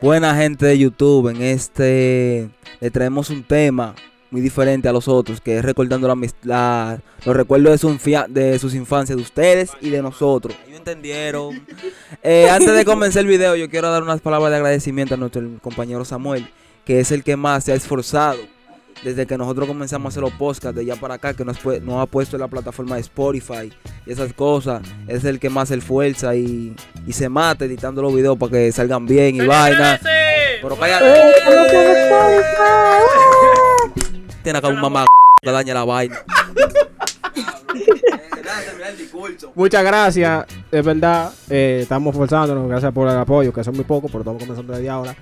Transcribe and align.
Buena 0.00 0.34
gente 0.36 0.66
de 0.66 0.78
YouTube, 0.78 1.28
en 1.28 1.42
este 1.42 2.50
le 2.80 2.90
traemos 2.90 3.30
un 3.30 3.42
tema 3.42 3.94
muy 4.30 4.40
diferente 4.42 4.88
a 4.88 4.92
los 4.92 5.08
otros, 5.08 5.40
que 5.40 5.56
es 5.58 5.64
recordando 5.64 6.06
la, 6.08 6.16
la- 6.42 7.00
los 7.24 7.34
recuerdos 7.36 7.72
de, 7.72 7.78
su 7.78 7.98
de 8.28 8.58
sus 8.58 8.74
infancias, 8.74 9.16
de 9.16 9.22
ustedes 9.22 9.70
y 9.80 9.88
de 9.90 10.02
nosotros. 10.02 10.54
¿Ellos 10.66 10.78
entendieron? 10.78 11.64
Eh, 12.22 12.48
antes 12.50 12.74
de 12.74 12.84
comenzar 12.84 13.20
el 13.20 13.28
video, 13.28 13.54
yo 13.56 13.68
quiero 13.70 13.90
dar 13.90 14.02
unas 14.02 14.20
palabras 14.20 14.50
de 14.50 14.56
agradecimiento 14.56 15.14
a 15.14 15.16
nuestro 15.16 15.42
compañero 15.60 16.04
Samuel, 16.04 16.48
que 16.84 16.98
es 16.98 17.12
el 17.12 17.22
que 17.22 17.36
más 17.36 17.64
se 17.64 17.72
ha 17.72 17.74
esforzado 17.76 18.38
desde 19.02 19.26
que 19.26 19.36
nosotros 19.36 19.68
comenzamos 19.68 20.06
a 20.06 20.08
hacer 20.08 20.22
los 20.22 20.32
podcasts 20.32 20.74
de 20.74 20.82
allá 20.82 20.96
para 20.96 21.14
acá, 21.14 21.34
que 21.34 21.44
nos, 21.44 21.64
nos 21.82 22.02
ha 22.02 22.06
puesto 22.06 22.36
en 22.36 22.40
la 22.40 22.48
plataforma 22.48 22.96
de 22.96 23.02
Spotify 23.02 23.72
y 24.04 24.12
esas 24.12 24.32
cosas. 24.32 24.82
Es 25.06 25.24
el 25.24 25.38
que 25.38 25.50
más 25.50 25.68
se 25.68 25.76
esfuerza 25.76 26.34
y, 26.34 26.74
y 27.06 27.12
se 27.12 27.28
mata 27.28 27.64
editando 27.64 28.02
los 28.02 28.14
videos 28.14 28.36
para 28.36 28.52
que 28.52 28.72
salgan 28.72 29.06
bien 29.06 29.36
y 29.36 29.46
vaina. 29.46 30.00
Pero 30.62 30.76
cállate. 30.76 31.06
Tiene 34.42 34.58
acá 34.58 34.68
un 34.68 34.80
mamá 34.80 35.06
que 35.42 35.50
daña 35.50 35.74
la 35.74 35.84
vaina. 35.84 36.16
Muchas 39.54 39.84
gracias, 39.84 40.46
es 40.70 40.84
verdad. 40.84 41.30
eh, 41.50 41.80
estamos 41.82 42.14
forzándonos, 42.14 42.68
gracias 42.68 42.92
por 42.92 43.08
el 43.08 43.16
apoyo, 43.16 43.52
que 43.52 43.64
son 43.64 43.74
muy 43.74 43.84
pocos, 43.84 44.10
pero 44.10 44.22
estamos 44.22 44.42
comenzando 44.42 44.72
desde 44.72 44.88
ahora. 44.88 45.16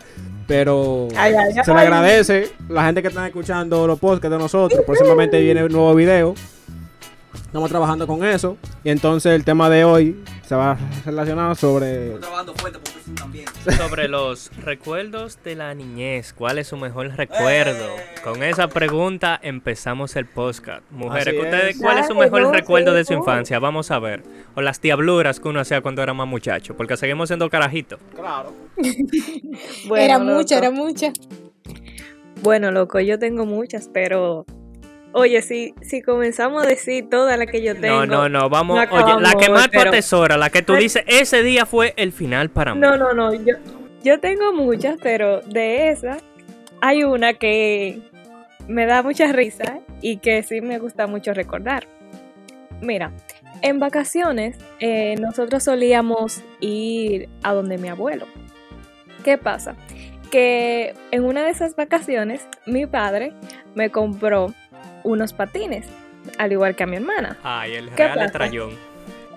Pero 0.47 1.09
Ay, 1.17 1.33
ay, 1.35 1.55
se 1.65 1.73
le 1.73 1.81
agradece 1.81 2.53
la 2.69 2.85
gente 2.85 3.01
que 3.01 3.09
está 3.09 3.27
escuchando 3.27 3.87
los 3.87 3.99
podcasts 3.99 4.31
de 4.31 4.39
nosotros. 4.39 4.83
Próximamente 4.85 5.41
viene 5.41 5.65
un 5.65 5.73
nuevo 5.73 5.95
video. 5.95 6.35
Estamos 7.35 7.71
trabajando 7.71 8.07
con 8.07 8.25
eso. 8.25 8.57
Y 8.83 8.91
entonces 8.91 9.33
el 9.33 9.45
tema 9.45 9.71
de 9.71 9.85
hoy 9.85 10.23
se 10.47 10.55
va 10.55 10.73
a 10.73 10.79
relacionar 11.07 11.57
sobre. 11.57 12.15
Sobre 13.77 14.09
los 14.09 14.51
recuerdos 14.65 15.39
de 15.45 15.57
la 15.57 15.75
niñez. 15.75 16.33
¿Cuál 16.33 16.59
es 16.59 16.69
su 16.69 16.77
mejor 16.77 17.09
recuerdo? 17.17 17.91
Con 18.23 18.43
esa 18.43 18.69
pregunta 18.69 19.39
empezamos 19.43 20.17
el 20.17 20.27
podcast. 20.27 20.83
Mujeres, 20.91 21.35
¿ustedes 21.39 21.77
es. 21.77 21.83
cuál 21.83 21.99
es 21.99 22.07
su 22.07 22.15
mejor 22.15 22.43
no, 22.43 22.53
recuerdo 22.53 22.93
sí, 22.93 22.97
de 22.97 23.05
su 23.05 23.13
no. 23.13 23.19
infancia? 23.21 23.59
Vamos 23.59 23.91
a 23.91 23.99
ver. 23.99 24.23
O 24.55 24.63
las 24.63 24.81
diabluras 24.81 25.41
que 25.41 25.49
uno 25.49 25.61
hacía 25.61 25.81
cuando 25.81 26.03
era 26.03 26.15
más 26.15 26.27
muchacho. 26.27 26.77
Porque 26.77 26.97
seguimos 26.97 27.29
siendo 27.29 27.51
carajitos. 27.51 28.01
Claro. 28.15 28.53
Bueno, 29.87 30.05
era 30.05 30.19
loco. 30.19 30.39
mucha, 30.39 30.59
era 30.59 30.71
mucha. 30.71 31.13
Bueno, 32.43 32.71
loco, 32.71 33.01
yo 33.01 33.19
tengo 33.19 33.47
muchas, 33.47 33.89
pero. 33.93 34.47
Oye, 35.17 35.43
si, 35.43 35.77
si 35.81 36.03
comenzamos 36.03 36.65
a 36.65 36.67
decir 36.67 37.09
todas 37.09 37.39
las 37.39 37.47
que 37.47 37.63
yo 37.63 37.77
tengo. 37.77 38.05
No, 38.05 38.29
no, 38.29 38.29
no. 38.29 38.49
Vamos. 38.49 38.77
no 38.77 38.97
Oye, 38.97 39.23
la 39.23 39.35
que 39.35 39.49
más 39.49 39.69
atesoras, 39.73 40.37
la 40.37 40.51
que 40.51 40.63
tú 40.63 40.75
dices, 40.75 41.05
ese 41.07 41.45
día 41.45 41.67
fue 41.67 41.95
el 41.97 42.11
final 42.11 42.51
para 42.51 42.75
mí. 42.75 42.81
No, 42.81 42.97
no, 42.97 43.15
no. 43.15 43.33
Yo, 43.33 43.55
yo 44.03 44.19
tengo 44.19 44.53
muchas, 44.53 44.99
pero 45.01 45.41
de 45.43 45.91
esas 45.91 46.21
hay 46.81 47.05
una 47.05 47.35
que 47.35 48.01
me 48.67 48.87
da 48.87 49.05
mucha 49.05 49.33
risa 49.33 49.79
y 50.01 50.17
que 50.17 50.43
sí 50.43 50.61
me 50.61 50.81
gusta 50.81 51.07
mucho 51.07 51.33
recordar. 51.33 51.87
Mira, 52.81 53.13
en 53.63 53.79
vacaciones 53.79 54.59
eh, 54.81 55.15
nosotros 55.21 55.63
solíamos 55.63 56.43
ir 56.59 57.29
a 57.45 57.55
donde 57.55 57.79
mi 57.79 57.89
abuelo. 57.89 58.27
¿Qué 59.23 59.39
pasa? 59.39 59.77
Que 60.33 60.95
en 61.13 61.25
una 61.25 61.45
de 61.45 61.51
esas 61.51 61.77
vacaciones 61.77 62.49
mi 62.67 62.87
padre 62.87 63.33
me 63.77 63.91
compró 63.91 64.53
unos 65.05 65.33
patines, 65.33 65.87
al 66.39 66.53
igual 66.53 66.75
que 66.75 66.83
a 66.83 66.87
mi 66.87 66.97
hermana. 66.97 67.39
Ay, 67.43 67.75
el 67.75 67.91
¿Qué 67.91 68.05
real 68.05 68.15
pasa? 68.15 68.25
estrellón. 68.27 68.71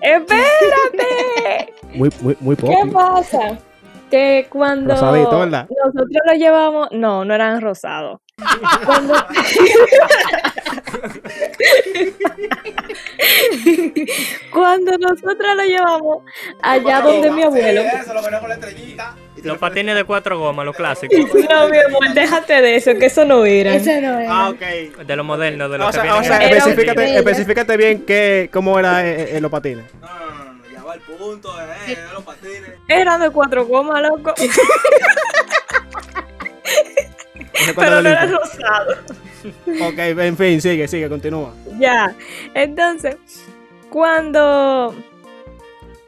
¡Espérate! 0.00 1.72
Muy, 1.94 2.10
muy, 2.20 2.36
muy 2.40 2.54
¿Qué 2.56 2.62
poco. 2.62 2.92
pasa? 2.92 3.58
Que 4.10 4.46
cuando 4.50 4.94
nosotros 4.94 6.22
lo 6.26 6.32
llevamos, 6.34 6.88
no, 6.92 7.24
no 7.24 7.34
eran 7.34 7.60
rosados. 7.60 8.20
Cuando... 8.84 9.14
cuando 14.52 14.98
nosotros 14.98 15.56
lo 15.56 15.64
llevamos 15.64 16.22
allá 16.62 17.00
donde 17.00 17.30
mi 17.30 17.42
abuelo. 17.42 17.82
Los 19.42 19.58
patines 19.58 19.94
de 19.94 20.04
cuatro 20.04 20.38
gomas, 20.38 20.64
los 20.66 20.76
clásicos. 20.76 21.18
No, 21.18 21.68
mi 21.68 21.78
amor, 21.78 22.12
déjate 22.14 22.60
de 22.60 22.76
eso, 22.76 22.94
que 22.94 23.06
eso 23.06 23.24
no 23.24 23.44
era. 23.44 23.74
Ese 23.74 24.00
no 24.00 24.18
era. 24.18 24.30
Ah, 24.30 24.48
ok. 24.50 24.60
De 25.06 25.16
los 25.16 25.24
modernos, 25.24 25.70
de 25.70 25.78
los 25.78 25.86
O 25.86 25.90
que 25.90 25.94
sea, 25.94 26.02
vienen 26.02 26.20
o 26.20 26.24
sea, 26.24 27.18
específicate, 27.18 27.76
bien 27.76 28.04
qué, 28.04 28.50
cómo 28.52 28.78
era 28.78 29.06
eh, 29.06 29.36
eh, 29.36 29.40
los 29.40 29.50
patines. 29.50 29.84
No, 30.00 30.08
no, 30.08 30.44
no, 30.44 30.54
no, 30.54 30.62
ya 30.72 30.82
va 30.82 30.94
el 30.94 31.00
punto, 31.00 31.54
eh, 31.86 31.96
los 32.12 32.24
patines. 32.24 32.70
Era 32.88 33.18
de 33.18 33.30
cuatro 33.30 33.66
gomas, 33.66 34.02
loco. 34.02 34.34
Pero 37.76 38.02
no 38.02 38.08
era 38.08 38.26
rosado. 38.26 38.96
Ok, 39.44 39.98
en 39.98 40.36
fin, 40.36 40.60
sigue, 40.60 40.88
sigue, 40.88 41.08
continúa. 41.08 41.54
Ya. 41.78 42.14
Entonces, 42.54 43.16
cuando 43.90 44.94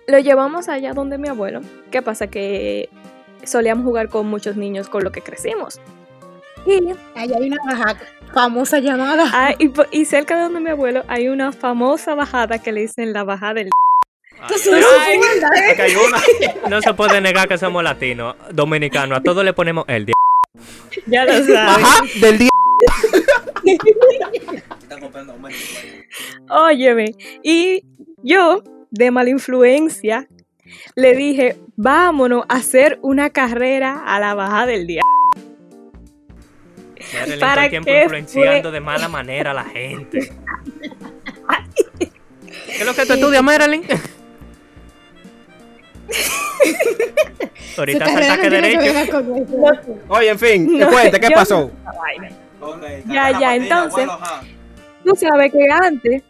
lo 0.06 0.18
llevamos 0.18 0.68
allá 0.68 0.92
donde 0.92 1.18
mi 1.18 1.28
abuelo, 1.28 1.60
¿qué 1.90 2.02
pasa? 2.02 2.26
Que 2.26 2.88
solíamos 3.44 3.84
jugar 3.84 4.08
con 4.08 4.26
muchos 4.26 4.56
niños 4.56 4.88
con 4.88 5.04
los 5.04 5.12
que 5.12 5.22
crecimos. 5.22 5.80
Y, 6.66 6.92
Allá 7.14 7.36
hay 7.38 7.46
una 7.46 7.56
baja 7.64 7.96
famosa 8.32 8.78
llamada. 8.78 9.24
ah, 9.32 9.54
y, 9.90 10.04
cerca 10.04 10.36
de 10.36 10.42
donde 10.42 10.60
mi 10.60 10.70
abuelo 10.70 11.04
hay 11.08 11.28
una 11.28 11.52
famosa 11.52 12.14
bajada 12.14 12.58
que 12.58 12.72
le 12.72 12.82
dicen 12.82 13.12
la 13.12 13.24
bajada 13.24 13.54
del... 13.54 13.70
Ay, 14.42 15.20
aquí 15.70 15.82
hay 15.82 15.96
una. 15.96 16.18
No 16.68 16.80
se 16.80 16.94
puede 16.94 17.20
negar 17.20 17.46
que 17.46 17.58
somos 17.58 17.82
latinos, 17.84 18.36
dominicanos. 18.50 19.18
A 19.18 19.22
todos 19.22 19.44
le 19.44 19.52
ponemos 19.52 19.84
el 19.86 20.06
día. 20.06 20.14
Ya 21.06 21.24
lo 21.24 21.32
sabes. 21.32 21.84
Ajá, 21.84 22.04
del 22.20 22.38
Óyeme. 26.50 27.14
Y 27.42 27.84
yo, 28.22 28.62
de 28.90 29.10
mala 29.10 29.30
influencia, 29.30 30.28
le 30.94 31.14
dije, 31.14 31.56
vámonos 31.76 32.44
a 32.48 32.56
hacer 32.56 32.98
una 33.02 33.30
carrera 33.30 34.02
a 34.06 34.20
la 34.20 34.34
bajada 34.34 34.66
del 34.66 34.86
día. 34.86 35.02
Marilyn, 37.12 37.38
todo 37.38 37.48
¿Para 37.48 37.64
el 37.64 37.70
tiempo 37.70 37.90
influenciando 37.90 38.62
fue? 38.68 38.72
de 38.72 38.80
mala 38.80 39.08
manera 39.08 39.50
a 39.50 39.54
la 39.54 39.64
gente. 39.64 40.30
¿Qué 41.98 42.10
es 42.80 42.86
lo 42.86 42.94
que 42.94 43.04
tú 43.06 43.12
estudias, 43.14 43.42
Marilyn? 43.42 43.82
Ahorita 47.78 48.06
no 48.06 48.18
tiene 48.20 48.38
que 48.40 48.50
derecho. 48.50 48.88
Oye, 50.08 50.28
en 50.28 50.38
fin, 50.38 50.78
No, 50.78 50.88
cuente, 50.90 51.20
¿qué 51.20 51.28
yo- 51.30 51.34
pasó? 51.34 51.70
Ya, 53.06 53.38
ya, 53.38 53.56
entonces- 53.56 54.08
Tú 55.04 55.14
sabes 55.16 55.50
que 55.50 55.66
antes, 55.70 56.22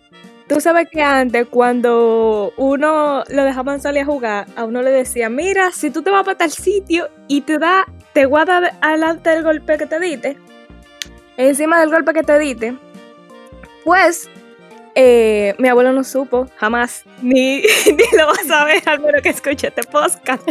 tú 0.50 0.60
sabes 0.60 0.88
que 0.90 1.00
antes 1.00 1.46
cuando 1.46 2.52
uno 2.56 3.22
lo 3.28 3.44
dejaban 3.44 3.80
salir 3.80 4.02
a 4.02 4.04
jugar, 4.04 4.48
a 4.56 4.64
uno 4.64 4.82
le 4.82 4.90
decía, 4.90 5.30
mira, 5.30 5.70
si 5.70 5.90
tú 5.90 6.02
te 6.02 6.10
vas 6.10 6.24
para 6.24 6.38
tal 6.38 6.50
sitio 6.50 7.08
y 7.28 7.42
te 7.42 7.56
da, 7.58 7.86
te 8.14 8.24
guarda 8.24 8.76
adelante 8.80 9.30
del 9.30 9.44
golpe 9.44 9.78
que 9.78 9.86
te 9.86 10.00
diste, 10.00 10.36
encima 11.36 11.78
del 11.78 11.90
golpe 11.90 12.12
que 12.12 12.24
te 12.24 12.36
diste, 12.40 12.76
pues 13.84 14.28
eh, 14.94 15.54
mi 15.58 15.68
abuelo 15.68 15.92
no 15.92 16.04
supo 16.04 16.48
jamás, 16.56 17.04
ni, 17.22 17.58
ni 17.86 18.18
lo 18.18 18.26
va 18.26 18.32
a 18.32 18.44
saber 18.46 18.82
al 18.86 19.00
menos 19.00 19.22
que 19.22 19.28
escuche 19.30 19.68
este 19.68 19.82
podcast, 19.84 20.42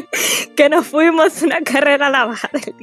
que 0.56 0.68
nos 0.68 0.86
fuimos 0.86 1.42
una 1.42 1.60
carrera 1.62 2.06
a 2.06 2.10
la 2.10 2.24
baja 2.26 2.48
del 2.52 2.74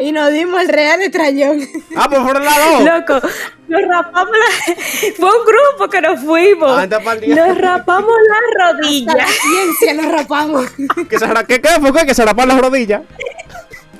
Y 0.00 0.12
nos 0.12 0.32
dimos 0.32 0.60
el 0.62 0.68
real 0.68 1.02
estrellón. 1.02 1.60
Ah, 1.96 2.06
pues 2.08 2.22
fueron 2.22 2.44
las 2.44 2.56
dos. 2.56 2.84
Loco, 2.84 3.28
nos 3.68 3.82
rapamos 3.88 4.36
la... 4.38 4.74
Fue 5.16 5.28
un 5.38 5.44
grupo 5.44 5.90
que 5.90 6.00
nos 6.00 6.20
fuimos. 6.20 6.78
Anda 6.78 7.00
pa'l 7.00 7.20
día. 7.20 7.34
Nos 7.46 7.58
rapamos 7.58 8.12
la 8.28 8.64
Hasta 8.66 8.72
rodilla. 8.82 9.14
la 9.14 9.26
ciencia 9.26 9.94
nos 9.94 10.12
rapamos. 10.12 10.66
Que 11.08 11.18
se 11.18 11.26
ra- 11.26 11.44
¿Qué, 11.44 11.60
qué 11.60 11.68
fue? 11.80 12.06
Que 12.06 12.14
se 12.14 12.24
rapan 12.24 12.48
las 12.48 12.60
rodillas. 12.60 13.02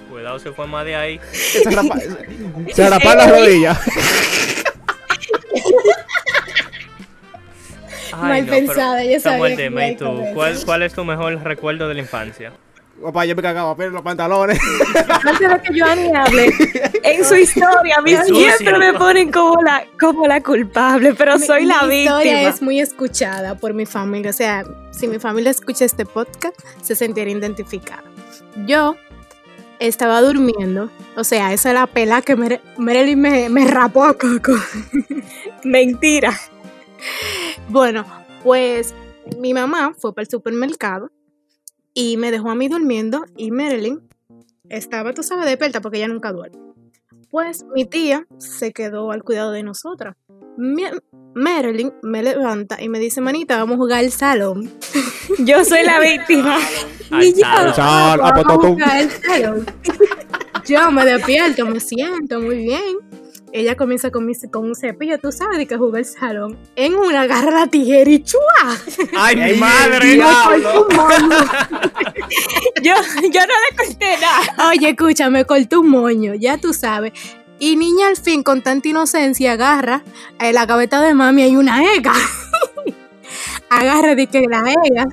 Cuidado 0.09 0.39
si 0.39 0.49
fue 0.51 0.67
más 0.67 0.85
de 0.87 0.97
ahí. 0.97 1.19
Que 1.19 1.61
se 1.61 1.71
rapa- 1.71 2.01
se 2.75 2.89
las 2.89 3.31
rodillas. 3.31 3.79
Mal 8.23 8.47
no, 8.47 8.51
pensada, 8.53 9.05
yo 9.05 9.21
sabía 9.21 9.57
dime, 9.57 9.93
¿y 9.93 9.97
tú? 9.97 10.07
¿Cuál, 10.35 10.57
¿Cuál 10.65 10.83
es 10.83 10.93
tu 10.95 11.05
mejor 11.05 11.43
recuerdo 11.43 11.89
de 11.89 11.95
la 11.95 12.01
infancia? 12.01 12.53
Papá, 13.03 13.25
yo 13.25 13.37
me 13.37 13.43
cagaba 13.43 13.77
pero 13.77 13.91
los 13.91 14.03
pantalones. 14.03 14.59
Antes 15.25 15.49
de 15.49 15.61
que 15.63 15.81
Joanny 15.81 16.11
hable, 16.17 16.53
en 17.05 17.25
su 17.25 17.37
historia, 17.37 17.97
a 17.99 18.03
mí 18.03 18.11
siempre 18.27 18.77
me 18.77 18.93
ponen 18.95 19.31
como 19.31 19.63
la, 19.63 19.85
como 20.01 20.27
la 20.27 20.43
culpable, 20.43 21.15
pero 21.15 21.39
Mi- 21.39 21.47
soy 21.47 21.65
la 21.65 21.83
mi 21.85 22.01
historia 22.03 22.33
víctima. 22.33 22.51
es 22.51 22.61
muy 22.63 22.81
escuchada 22.81 23.55
por 23.55 23.73
mi 23.73 23.87
familia. 23.87 24.31
O 24.31 24.35
sea, 24.35 24.65
si 24.91 25.07
mi 25.07 25.21
familia 25.21 25.53
escucha 25.53 25.85
este 25.85 26.05
podcast, 26.07 26.59
se 26.83 26.97
sentiría 26.97 27.37
identificada. 27.39 28.03
Yo 28.67 28.97
estaba 29.79 30.21
durmiendo. 30.21 30.91
O 31.17 31.23
sea, 31.23 31.53
esa 31.53 31.69
es 31.69 31.75
la 31.77 31.87
pela 31.87 32.21
que 32.23 32.35
Mere- 32.37 32.61
Marilyn 32.79 33.21
me, 33.21 33.49
me 33.49 33.65
rapó 33.65 34.03
a 34.07 34.15
Coco. 34.15 34.55
Mentira. 35.63 36.33
Bueno, 37.69 38.05
pues 38.43 38.95
mi 39.39 39.53
mamá 39.55 39.95
fue 39.99 40.15
para 40.15 40.25
el 40.25 40.31
supermercado 40.31 41.11
y 41.95 42.17
me 42.17 42.31
dejó 42.31 42.51
a 42.51 42.55
mí 42.55 42.69
durmiendo 42.69 43.25
y 43.37 43.51
Marilyn 43.51 44.01
estaba, 44.69 45.13
tú 45.13 45.23
sabes, 45.23 45.45
despierta 45.47 45.81
porque 45.81 45.99
ella 45.99 46.09
nunca 46.09 46.33
duerme. 46.33 46.59
Pues 47.31 47.65
mi 47.75 47.85
tía 47.85 48.27
se 48.39 48.73
quedó 48.73 49.11
al 49.13 49.23
cuidado 49.23 49.51
de 49.53 49.63
nosotras. 49.63 50.17
Mi- 50.57 50.85
Marilyn 51.35 51.93
me 52.03 52.23
levanta 52.23 52.83
y 52.83 52.89
me 52.89 52.99
dice, 52.99 53.21
manita, 53.21 53.59
vamos 53.59 53.75
a 53.75 53.79
jugar 53.79 53.99
al 54.01 54.11
salón. 54.11 54.71
Yo 55.41 55.63
soy 55.65 55.85
la 55.85 56.01
víctima. 56.01 56.59
Y 57.21 57.33
yo, 57.35 57.41
vamos 57.43 57.79
a 57.79 58.13
apototú. 58.15 58.69
jugar 58.75 58.91
al 58.97 59.11
salón. 59.11 59.67
Yo 60.67 60.91
me 60.91 61.05
despierto, 61.05 61.65
me 61.67 61.81
siento 61.81 62.41
muy 62.41 62.57
bien. 62.57 62.97
Ella 63.53 63.77
comienza 63.77 64.11
con, 64.11 64.27
mi- 64.27 64.35
con 64.53 64.65
un 64.67 64.75
cepillo, 64.77 65.19
tú 65.19 65.33
sabes 65.33 65.57
de 65.59 65.67
que 65.67 65.77
juega 65.77 65.99
el 66.01 66.05
salón. 66.05 66.59
En 66.77 66.95
una 66.95 67.23
agarra 67.23 67.51
la 67.51 67.67
tijera 67.67 68.11
y 68.11 68.23
¡chua! 68.23 68.41
¡Ay, 69.17 69.37
mi 69.37 69.55
madre! 69.59 70.17
moño. 70.17 71.37
Yo, 72.83 72.95
yo 73.33 73.41
no 73.41 73.55
le 73.71 73.77
corté 73.77 74.17
nada. 74.21 74.71
Oye, 74.71 74.91
escucha, 74.91 75.31
me 75.31 75.45
cortó 75.45 75.81
un 75.81 75.91
moño, 75.91 76.35
ya 76.35 76.59
tú 76.59 76.73
sabes. 76.73 77.13
Y 77.59 77.75
niña 77.77 78.07
al 78.09 78.17
fin, 78.17 78.43
con 78.43 78.63
tanta 78.63 78.89
inocencia, 78.89 79.53
agarra 79.53 80.03
en 80.39 80.55
la 80.55 80.67
cabeza 80.67 81.01
de 81.01 81.15
mami 81.15 81.43
hay 81.43 81.57
una 81.57 81.83
ega. 81.95 82.13
agarra 83.71 84.15
de 84.15 84.27
que 84.27 84.43
la 84.49 84.63
ega. 84.85 85.07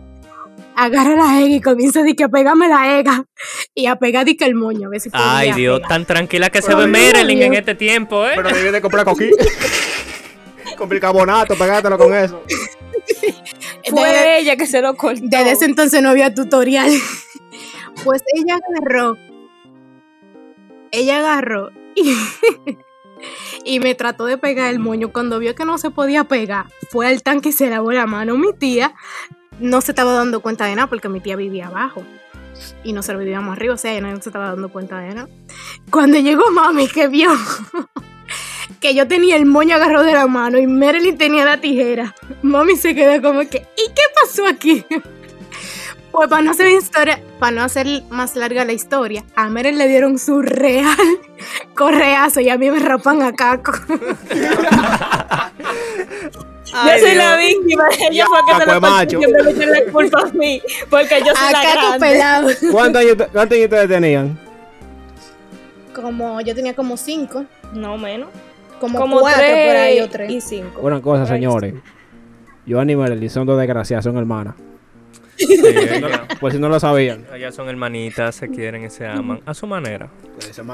Agarra 0.75 1.15
la 1.15 1.39
ega 1.41 1.55
y 1.55 1.61
comienza 1.61 2.03
de 2.03 2.15
que 2.15 2.25
a 2.25 2.29
pegarme 2.29 2.67
la 2.67 2.99
ega. 2.99 3.25
Y 3.73 3.85
a 3.87 3.95
pegar 3.95 4.25
de 4.25 4.35
que 4.35 4.45
el 4.45 4.55
moño. 4.55 4.87
A 4.87 4.91
ver 4.91 4.99
si 5.01 5.09
podía 5.09 5.37
Ay, 5.37 5.53
Dios, 5.53 5.77
pegar. 5.79 5.89
tan 5.89 6.05
tranquila 6.05 6.49
que 6.49 6.61
se 6.61 6.75
ve 6.75 6.85
Marilyn 6.87 7.41
en 7.43 7.53
este 7.53 7.75
tiempo, 7.75 8.25
¿eh? 8.27 8.33
Pero 8.35 8.49
debí 8.49 8.71
de 8.71 8.81
comprar 8.81 9.05
coquí. 9.05 9.31
Con 10.77 10.89
bicarbonato, 10.89 11.55
pegátelo 11.55 11.97
con 11.97 12.13
eso. 12.13 12.43
Fue 13.89 14.01
Desde- 14.03 14.39
ella 14.39 14.57
que 14.57 14.65
se 14.67 14.81
lo 14.81 14.95
cortó. 14.97 15.21
Desde 15.23 15.51
ese 15.51 15.65
entonces 15.65 16.01
no 16.01 16.09
había 16.09 16.33
tutorial. 16.33 16.91
Pues 18.03 18.21
ella 18.35 18.59
agarró. 18.77 19.15
Ella 20.91 21.19
agarró 21.19 21.71
y, 21.95 22.13
y 23.63 23.79
me 23.79 23.95
trató 23.95 24.25
de 24.25 24.37
pegar 24.37 24.69
el 24.69 24.79
moño. 24.79 25.11
Cuando 25.13 25.39
vio 25.39 25.55
que 25.55 25.63
no 25.65 25.77
se 25.77 25.91
podía 25.91 26.25
pegar, 26.25 26.65
fue 26.91 27.07
al 27.07 27.23
tanque 27.23 27.49
y 27.49 27.53
se 27.53 27.69
lavó 27.69 27.91
la 27.93 28.05
mano. 28.05 28.37
Mi 28.37 28.53
tía 28.53 28.93
no 29.59 29.81
se 29.81 29.91
estaba 29.91 30.13
dando 30.13 30.41
cuenta 30.41 30.65
de 30.65 30.75
nada 30.75 30.87
porque 30.87 31.09
mi 31.09 31.19
tía 31.19 31.35
vivía 31.35 31.67
abajo. 31.67 32.03
Y 32.83 32.93
nosotros 32.93 33.19
vivíamos 33.19 33.53
arriba, 33.53 33.73
o 33.73 33.77
sea, 33.77 33.91
ella 33.91 34.01
no 34.01 34.21
se 34.21 34.29
estaba 34.29 34.49
dando 34.49 34.69
cuenta 34.69 34.99
de 34.99 35.13
nada. 35.13 35.29
Cuando 35.89 36.17
llegó 36.17 36.49
mami, 36.51 36.87
que 36.87 37.07
vio 37.07 37.29
que 38.79 38.95
yo 38.95 39.07
tenía 39.07 39.35
el 39.35 39.45
moño 39.45 39.75
agarrado 39.75 40.05
de 40.05 40.13
la 40.13 40.27
mano 40.27 40.57
y 40.57 40.67
Marilyn 40.67 41.17
tenía 41.17 41.45
la 41.45 41.59
tijera, 41.59 42.15
mami 42.41 42.75
se 42.75 42.95
quedó 42.95 43.21
como 43.21 43.41
que, 43.49 43.57
¿y 43.77 43.91
qué 43.93 44.03
pasó 44.21 44.47
aquí? 44.47 44.85
Pues 46.15 46.29
para 46.29 46.41
no 46.41 46.51
hacer 46.51 46.69
historia, 46.69 47.21
para 47.39 47.51
no 47.51 47.61
hacer 47.61 47.87
más 48.09 48.37
larga 48.37 48.63
la 48.63 48.71
historia, 48.71 49.25
a 49.35 49.49
Meryl 49.49 49.77
le 49.77 49.89
dieron 49.89 50.17
su 50.17 50.41
real 50.41 50.95
correazo 51.75 52.39
y 52.39 52.47
a 52.47 52.57
mí 52.57 52.71
me 52.71 52.79
rapan 52.79 53.21
a 53.21 53.33
caco. 53.33 53.73
Yo 56.85 56.99
soy 57.07 57.15
la 57.15 57.37
víctima. 57.37 57.83
Ella 58.11 58.25
fue 58.27 58.37
que 58.47 58.65
cortó. 58.65 58.81
macho. 58.81 59.19
Me 59.19 59.65
la 59.65 59.91
culpa 59.91 60.19
a 60.21 60.25
mí. 60.33 60.61
Porque 60.89 61.19
yo 61.19 61.33
soy 61.35 61.47
A 61.47 61.51
la 61.51 61.61
grande. 61.73 61.99
pelado. 61.99 62.49
¿Cuántos 62.71 63.01
años, 63.01 63.15
cuántos 63.31 63.55
años 63.57 63.65
ustedes 63.65 63.89
tenían? 63.89 64.39
Como 65.93 66.41
yo 66.41 66.53
tenía 66.53 66.73
como 66.75 66.97
cinco, 66.97 67.45
No 67.73 67.97
menos. 67.97 68.29
como, 68.79 68.99
Como 68.99 69.19
cuatro 69.19 69.39
tres 69.41 69.67
por 69.67 69.75
ahí 69.77 69.99
o 70.01 70.09
tres. 70.09 70.29
y 70.31 70.41
cinco. 70.41 70.81
Una 70.81 71.01
cosa, 71.01 71.23
Por 71.23 71.31
ahí. 71.33 71.39
señores. 71.39 71.73
Joan 72.67 72.89
y 72.89 72.95
Marilyn 72.95 73.29
son 73.29 73.45
dos 73.45 73.57
desgraciadas, 73.59 74.03
son 74.03 74.17
hermanas. 74.17 74.55
Sí, 75.37 75.57
Por 76.39 76.51
si 76.51 76.59
no 76.59 76.69
lo 76.69 76.79
sabían. 76.79 77.25
ellas 77.35 77.53
son 77.55 77.67
hermanitas, 77.69 78.35
se 78.35 78.49
quieren 78.49 78.85
y 78.85 78.89
se 78.89 79.05
aman 79.05 79.41
a 79.45 79.53
su 79.53 79.67
manera. 79.67 80.09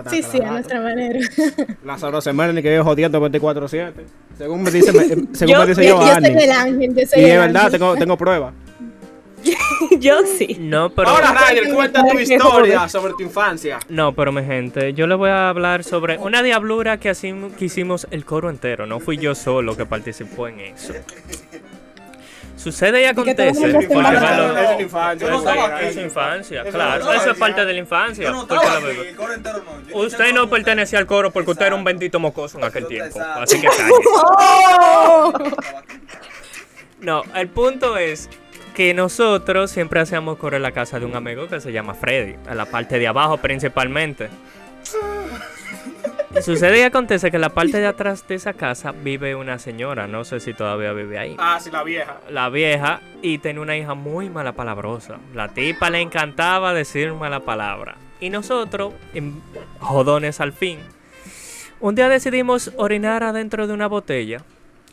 Sí, 0.09 0.21
sí, 0.23 0.39
a 0.41 0.51
nuestra 0.51 0.81
manera. 0.81 1.19
Lázaro 1.83 2.21
se 2.21 2.31
que 2.31 2.69
vive 2.69 2.81
jodiendo 2.81 3.19
24-7. 3.21 3.91
Según 4.37 4.63
me 4.63 4.71
dice, 4.71 4.91
me- 4.91 5.05
según 5.35 5.53
Yo- 5.53 5.59
me 5.61 5.65
dice 5.67 5.83
Yo, 5.87 5.89
yo 5.99 6.05
Giovanni. 6.05 6.27
soy 6.33 6.43
el 6.43 6.51
ángel, 6.51 6.95
yo 6.95 7.05
soy 7.07 7.19
Y 7.21 7.25
el 7.25 7.31
es 7.31 7.37
verdad, 7.39 7.65
ángel. 7.65 7.79
tengo, 7.79 7.95
tengo 7.95 8.17
pruebas. 8.17 8.53
Yo 9.99 10.19
sí. 10.37 10.57
No, 10.59 10.91
pero... 10.91 11.09
Ahora, 11.09 11.33
Ryder, 11.49 11.73
cuenta 11.73 12.05
tu 12.07 12.19
historia 12.19 12.87
sobre 12.87 13.13
tu 13.13 13.23
infancia. 13.23 13.79
No, 13.89 14.13
pero 14.13 14.31
mi 14.31 14.43
gente, 14.43 14.93
yo 14.93 15.07
les 15.07 15.17
voy 15.17 15.31
a 15.31 15.49
hablar 15.49 15.83
sobre 15.83 16.19
una 16.19 16.43
diablura 16.43 16.99
que, 16.99 17.09
así, 17.09 17.33
que 17.57 17.65
hicimos 17.65 18.05
el 18.11 18.23
coro 18.23 18.51
entero. 18.51 18.85
No 18.85 18.99
fui 18.99 19.17
yo 19.17 19.33
solo 19.33 19.75
que 19.75 19.87
participó 19.87 20.47
en 20.47 20.59
eso. 20.59 20.93
Sucede 22.61 23.01
y 23.01 23.05
acontece. 23.05 23.67
lo- 23.67 23.79
Es 23.79 23.89
la 23.89 24.81
infancia. 24.81 25.27
Es- 25.81 25.97
infancia, 25.97 26.61
Eso 26.61 26.71
claro. 26.71 27.11
Eso 27.13 27.31
es 27.31 27.37
parte 27.37 27.65
de 27.65 27.73
la 27.73 27.79
infancia. 27.79 28.31
Usted 29.93 30.33
no 30.33 30.49
pertenecía 30.49 30.99
al 30.99 31.07
coro 31.07 31.31
porque 31.31 31.51
usted 31.51 31.65
era 31.67 31.75
un 31.75 31.83
bendito 31.83 32.19
mocoso 32.19 32.57
en 32.59 32.63
aquel 32.65 32.87
tiempo. 32.87 33.19
Así 33.21 33.59
que 33.59 33.67
cállese. 33.67 33.91
No, 37.01 37.23
el 37.33 37.47
punto 37.47 37.97
es 37.97 38.29
que 38.75 38.93
nosotros 38.93 39.71
siempre 39.71 39.99
hacíamos 39.99 40.37
coro 40.37 40.55
en 40.57 40.61
la 40.61 40.71
casa 40.71 40.99
de 40.99 41.05
un 41.07 41.15
amigo 41.15 41.47
que 41.47 41.59
se 41.59 41.71
llama 41.71 41.95
Freddy, 41.95 42.35
en 42.47 42.55
la 42.57 42.67
parte 42.67 42.99
de 42.99 43.07
abajo 43.07 43.37
principalmente. 43.37 44.29
Sucede 46.39 46.79
y 46.79 46.81
acontece 46.81 47.29
que 47.29 47.37
en 47.37 47.41
la 47.41 47.49
parte 47.49 47.79
de 47.79 47.85
atrás 47.85 48.27
de 48.27 48.35
esa 48.35 48.53
casa 48.53 48.93
vive 48.93 49.35
una 49.35 49.59
señora, 49.59 50.07
no 50.07 50.23
sé 50.23 50.39
si 50.39 50.53
todavía 50.53 50.93
vive 50.93 51.19
ahí. 51.19 51.35
Ah, 51.37 51.59
sí, 51.61 51.69
la 51.69 51.83
vieja. 51.83 52.17
La 52.29 52.49
vieja 52.49 53.01
y 53.21 53.37
tenía 53.37 53.61
una 53.61 53.75
hija 53.77 53.93
muy 53.93 54.29
mala 54.29 54.53
palabrosa. 54.53 55.19
La 55.35 55.49
tipa 55.49 55.89
le 55.89 55.99
encantaba 55.99 56.73
decir 56.73 57.13
mala 57.13 57.41
palabra. 57.41 57.97
Y 58.19 58.29
nosotros, 58.29 58.93
en 59.13 59.41
jodones 59.79 60.39
al 60.39 60.53
fin, 60.53 60.79
un 61.79 61.95
día 61.95 62.09
decidimos 62.09 62.71
orinar 62.77 63.23
adentro 63.23 63.67
de 63.67 63.73
una 63.73 63.87
botella 63.87 64.41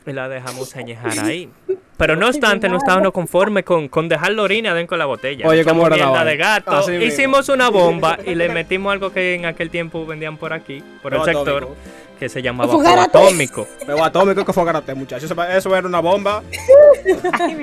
y 0.06 0.12
la 0.12 0.28
dejamos 0.28 0.74
añejar 0.76 1.18
ahí. 1.20 1.50
Pero 1.98 2.16
no 2.16 2.28
obstante, 2.28 2.68
no 2.68 2.78
estábamos 2.78 3.12
conformes 3.12 3.64
con, 3.64 3.88
con 3.88 4.08
dejar 4.08 4.30
la 4.32 4.42
orina 4.42 4.72
dentro 4.72 4.94
de 4.96 5.00
la 5.00 5.06
botella. 5.06 5.46
Oye, 5.48 5.60
Echamos 5.62 5.82
¿cómo 5.82 5.86
era 5.88 5.96
la 5.96 6.04
mierda 6.06 6.24
vaina? 6.24 6.30
de 6.30 6.36
gato. 6.36 6.70
Así 6.70 6.92
mismo. 6.92 7.04
Hicimos 7.06 7.48
una 7.50 7.68
bomba 7.68 8.18
y 8.24 8.34
le 8.36 8.48
metimos 8.48 8.92
algo 8.92 9.12
que 9.12 9.34
en 9.34 9.44
aquel 9.46 9.68
tiempo 9.68 10.06
vendían 10.06 10.36
por 10.36 10.52
aquí, 10.52 10.82
por 11.02 11.12
el 11.12 11.20
Fuego 11.20 11.38
sector, 11.44 11.62
atómico. 11.64 11.82
que 12.20 12.28
se 12.28 12.40
llamaba 12.40 12.72
Fuego 12.72 12.84
fuego 12.88 13.02
atómico. 13.02 13.62
atómico. 13.62 13.84
Pero 13.84 14.04
atómico 14.04 14.44
que 14.44 14.52
fue 14.52 14.64
garate, 14.64 14.94
muchachos. 14.94 15.28
Eso, 15.50 15.76
era 15.76 15.86
una 15.88 16.00
bomba. 16.00 16.42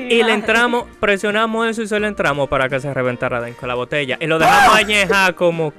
Y 0.09 0.21
le 0.21 0.33
entramos, 0.33 0.85
presionamos 0.99 1.67
eso 1.67 1.81
y 1.81 1.87
se 1.87 1.99
lo 1.99 2.07
entramos 2.07 2.49
para 2.49 2.67
que 2.69 2.79
se 2.79 2.93
reventara 2.93 3.39
dentro 3.41 3.61
de 3.61 3.67
la 3.67 3.75
botella. 3.75 4.17
Y 4.19 4.27
lo 4.27 4.37
dejamos 4.37 4.75
añejar 4.75 5.33
como. 5.35 5.73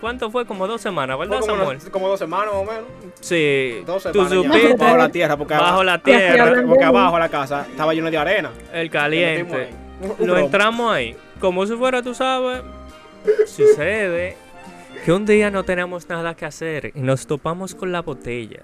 ¿Cuánto 0.00 0.30
fue? 0.30 0.44
Como 0.46 0.66
dos 0.66 0.80
semanas, 0.80 1.18
¿verdad, 1.18 1.40
como, 1.40 1.56
Samuel? 1.56 1.78
como 1.90 2.08
dos 2.08 2.18
semanas 2.18 2.46
más 2.52 2.62
o 2.62 2.64
menos. 2.64 2.84
Sí. 3.20 3.82
Dos 3.86 4.02
Tú 4.02 4.12
semanas 4.12 4.30
ya. 4.32 4.36
supiste. 4.42 4.74
Bajo 4.74 4.96
la 4.96 5.08
tierra, 5.08 5.36
porque, 5.36 5.54
Bajo 5.54 5.84
la 5.84 5.98
tierra, 5.98 6.62
porque 6.66 6.84
abajo 6.84 7.18
la 7.18 7.28
casa 7.28 7.66
estaba 7.70 7.94
lleno 7.94 8.10
de 8.10 8.18
arena. 8.18 8.50
el 8.72 8.90
caliente. 8.90 9.70
Lo 10.20 10.36
entramos 10.38 10.92
ahí. 10.92 11.16
Como 11.40 11.66
si 11.66 11.74
fuera, 11.74 12.02
tú 12.02 12.14
sabes. 12.14 12.62
Sucede 13.46 14.36
que 15.04 15.12
un 15.12 15.24
día 15.26 15.50
no 15.50 15.64
teníamos 15.64 16.08
nada 16.08 16.34
que 16.34 16.44
hacer 16.44 16.92
y 16.94 17.00
nos 17.00 17.26
topamos 17.26 17.74
con 17.74 17.92
la 17.92 18.02
botella. 18.02 18.60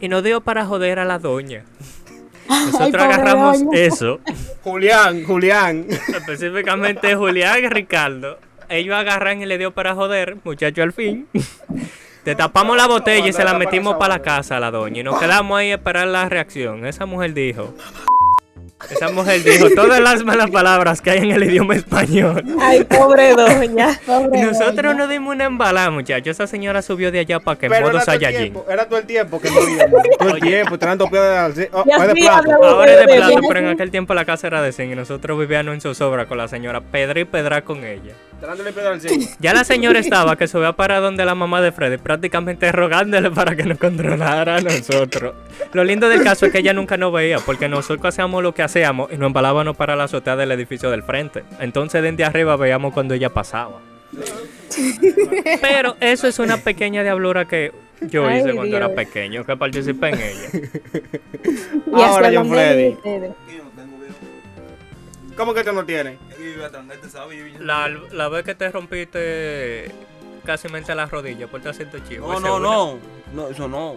Y 0.00 0.08
nos 0.08 0.24
dio 0.24 0.40
para 0.40 0.66
joder 0.66 0.98
a 0.98 1.04
la 1.04 1.18
doña. 1.18 1.64
Nosotros 2.48 3.02
agarramos 3.02 3.58
eso. 3.72 4.18
Julián, 4.64 5.24
Julián. 5.24 5.86
específicamente 5.88 7.14
Julián 7.14 7.64
y 7.64 7.68
Ricardo, 7.68 8.38
ellos 8.70 8.96
agarran 8.96 9.42
y 9.42 9.46
le 9.46 9.58
dio 9.58 9.72
para 9.72 9.94
joder, 9.94 10.36
muchacho 10.44 10.82
al 10.82 10.92
fin. 10.92 11.26
Te 12.24 12.34
tapamos 12.34 12.76
la 12.76 12.86
botella 12.86 13.26
y 13.26 13.32
se 13.32 13.44
la 13.44 13.54
metimos 13.54 13.94
para 13.94 14.16
la 14.16 14.22
casa 14.22 14.58
a 14.58 14.60
la 14.60 14.70
doña 14.70 15.00
y 15.00 15.02
nos 15.02 15.18
quedamos 15.18 15.58
ahí 15.58 15.70
a 15.70 15.76
esperar 15.76 16.06
la 16.06 16.28
reacción. 16.28 16.84
Esa 16.84 17.06
mujer 17.06 17.32
dijo, 17.32 17.74
esa 18.90 19.10
mujer 19.10 19.42
dijo 19.42 19.68
todas 19.74 20.00
las 20.00 20.24
malas 20.24 20.50
palabras 20.50 21.00
que 21.00 21.10
hay 21.10 21.18
en 21.18 21.30
el 21.32 21.44
idioma 21.44 21.76
español. 21.76 22.44
Ay, 22.60 22.84
pobre 22.84 23.32
doña. 23.34 23.98
Y 24.32 24.42
nosotros 24.42 24.96
nos 24.96 25.08
dimos 25.08 25.34
una 25.34 25.44
embalada, 25.44 25.90
muchachos. 25.90 26.28
Esa 26.28 26.46
señora 26.46 26.82
subió 26.82 27.10
de 27.12 27.20
allá 27.20 27.40
para 27.40 27.58
que 27.58 27.66
en 27.66 27.72
modo 27.72 27.80
era 27.80 27.90
todo, 27.90 27.98
el 27.98 28.04
Saiyajin. 28.04 28.38
tiempo, 28.38 28.66
era 28.68 28.86
todo 28.86 28.98
el 28.98 29.06
tiempo 29.06 29.40
que 29.40 29.50
moríamos. 29.50 30.02
todo 30.18 30.34
el 30.34 30.40
tiempo, 30.40 30.78
tirando 30.78 31.08
piedras 31.08 31.56
de, 31.56 31.70
oh, 31.72 31.84
de 31.84 32.14
plato. 32.14 32.64
Ahora 32.64 32.92
es 32.92 33.06
de 33.06 33.14
plato, 33.14 33.40
pero 33.48 33.60
en 33.60 33.68
aquel 33.68 33.90
tiempo 33.90 34.14
la 34.14 34.24
casa 34.24 34.46
era 34.46 34.62
de 34.62 34.72
zinc 34.72 34.92
y 34.92 34.94
nosotros 34.94 35.38
vivíamos 35.38 35.74
en 35.74 35.80
zozobra 35.80 36.26
con 36.26 36.38
la 36.38 36.48
señora 36.48 36.80
Pedra 36.80 37.20
y 37.20 37.24
Pedra 37.24 37.62
con 37.62 37.84
ella. 37.84 38.14
Ya 39.38 39.52
la 39.52 39.64
señora 39.64 39.98
estaba 39.98 40.36
que 40.36 40.48
subía 40.48 40.72
para 40.72 41.00
donde 41.00 41.24
la 41.24 41.34
mamá 41.34 41.60
de 41.60 41.72
Freddy, 41.72 41.98
prácticamente 41.98 42.72
rogándole 42.72 43.30
para 43.30 43.54
que 43.54 43.64
nos 43.64 43.78
controlara 43.78 44.56
a 44.56 44.60
nosotros. 44.60 45.34
Lo 45.72 45.84
lindo 45.84 46.08
del 46.08 46.24
caso 46.24 46.46
es 46.46 46.52
que 46.52 46.58
ella 46.58 46.72
nunca 46.72 46.96
nos 46.96 47.12
veía, 47.12 47.38
porque 47.38 47.68
nosotros 47.68 48.14
hacíamos 48.14 48.42
lo 48.42 48.54
que 48.54 48.62
hacíamos 48.62 48.79
y 48.82 49.16
nos 49.16 49.26
embalábamos 49.26 49.76
para 49.76 49.96
la 49.96 50.04
azotea 50.04 50.36
del 50.36 50.52
edificio 50.52 50.90
del 50.90 51.02
frente. 51.02 51.44
Entonces 51.58 52.02
desde 52.02 52.24
arriba 52.24 52.56
veíamos 52.56 52.92
cuando 52.92 53.14
ella 53.14 53.30
pasaba. 53.30 53.80
Pero 55.60 55.96
eso 56.00 56.26
es 56.26 56.38
una 56.38 56.56
pequeña 56.58 57.02
diablura 57.02 57.46
que 57.46 57.72
yo 58.02 58.26
Ay, 58.26 58.40
hice 58.40 58.54
cuando 58.54 58.76
era 58.76 58.88
pequeño, 58.94 59.44
que 59.44 59.56
participé 59.56 60.08
en 60.08 60.14
ella. 60.20 60.48
Y 61.86 62.02
Ahora, 62.02 62.30
John 62.32 62.48
Freddy. 62.48 62.96
¿Cómo 65.36 65.54
que 65.54 65.64
tú 65.64 65.72
no 65.72 65.84
tienes? 65.84 66.18
La, 67.60 67.88
la 68.12 68.28
vez 68.28 68.44
que 68.44 68.54
te 68.54 68.70
rompiste 68.70 69.90
casi 70.44 70.68
mente 70.68 70.94
la 70.94 71.06
rodilla 71.06 71.46
por 71.46 71.60
estar 71.60 71.72
haciendo 71.72 71.98
chivo. 72.00 72.32
No, 72.32 72.40
no, 72.40 72.56
una. 72.56 72.68
no. 72.68 72.98
No, 73.32 73.48
eso 73.48 73.68
no. 73.68 73.96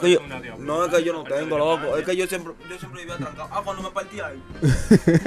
Que 0.00 0.10
yo- 0.12 0.20
no 0.58 0.84
es 0.84 0.94
que 0.94 1.04
yo 1.04 1.12
no 1.12 1.24
tengo, 1.24 1.58
loco. 1.58 1.96
Es 1.96 2.04
que 2.04 2.16
yo 2.16 2.26
siempre, 2.26 2.52
yo 2.68 2.78
siempre 2.78 3.00
vivía 3.02 3.16
trancado. 3.16 3.48
Ah, 3.50 3.62
cuando 3.64 3.82
me 3.82 3.90
partí 3.90 4.20
ahí. 4.20 4.42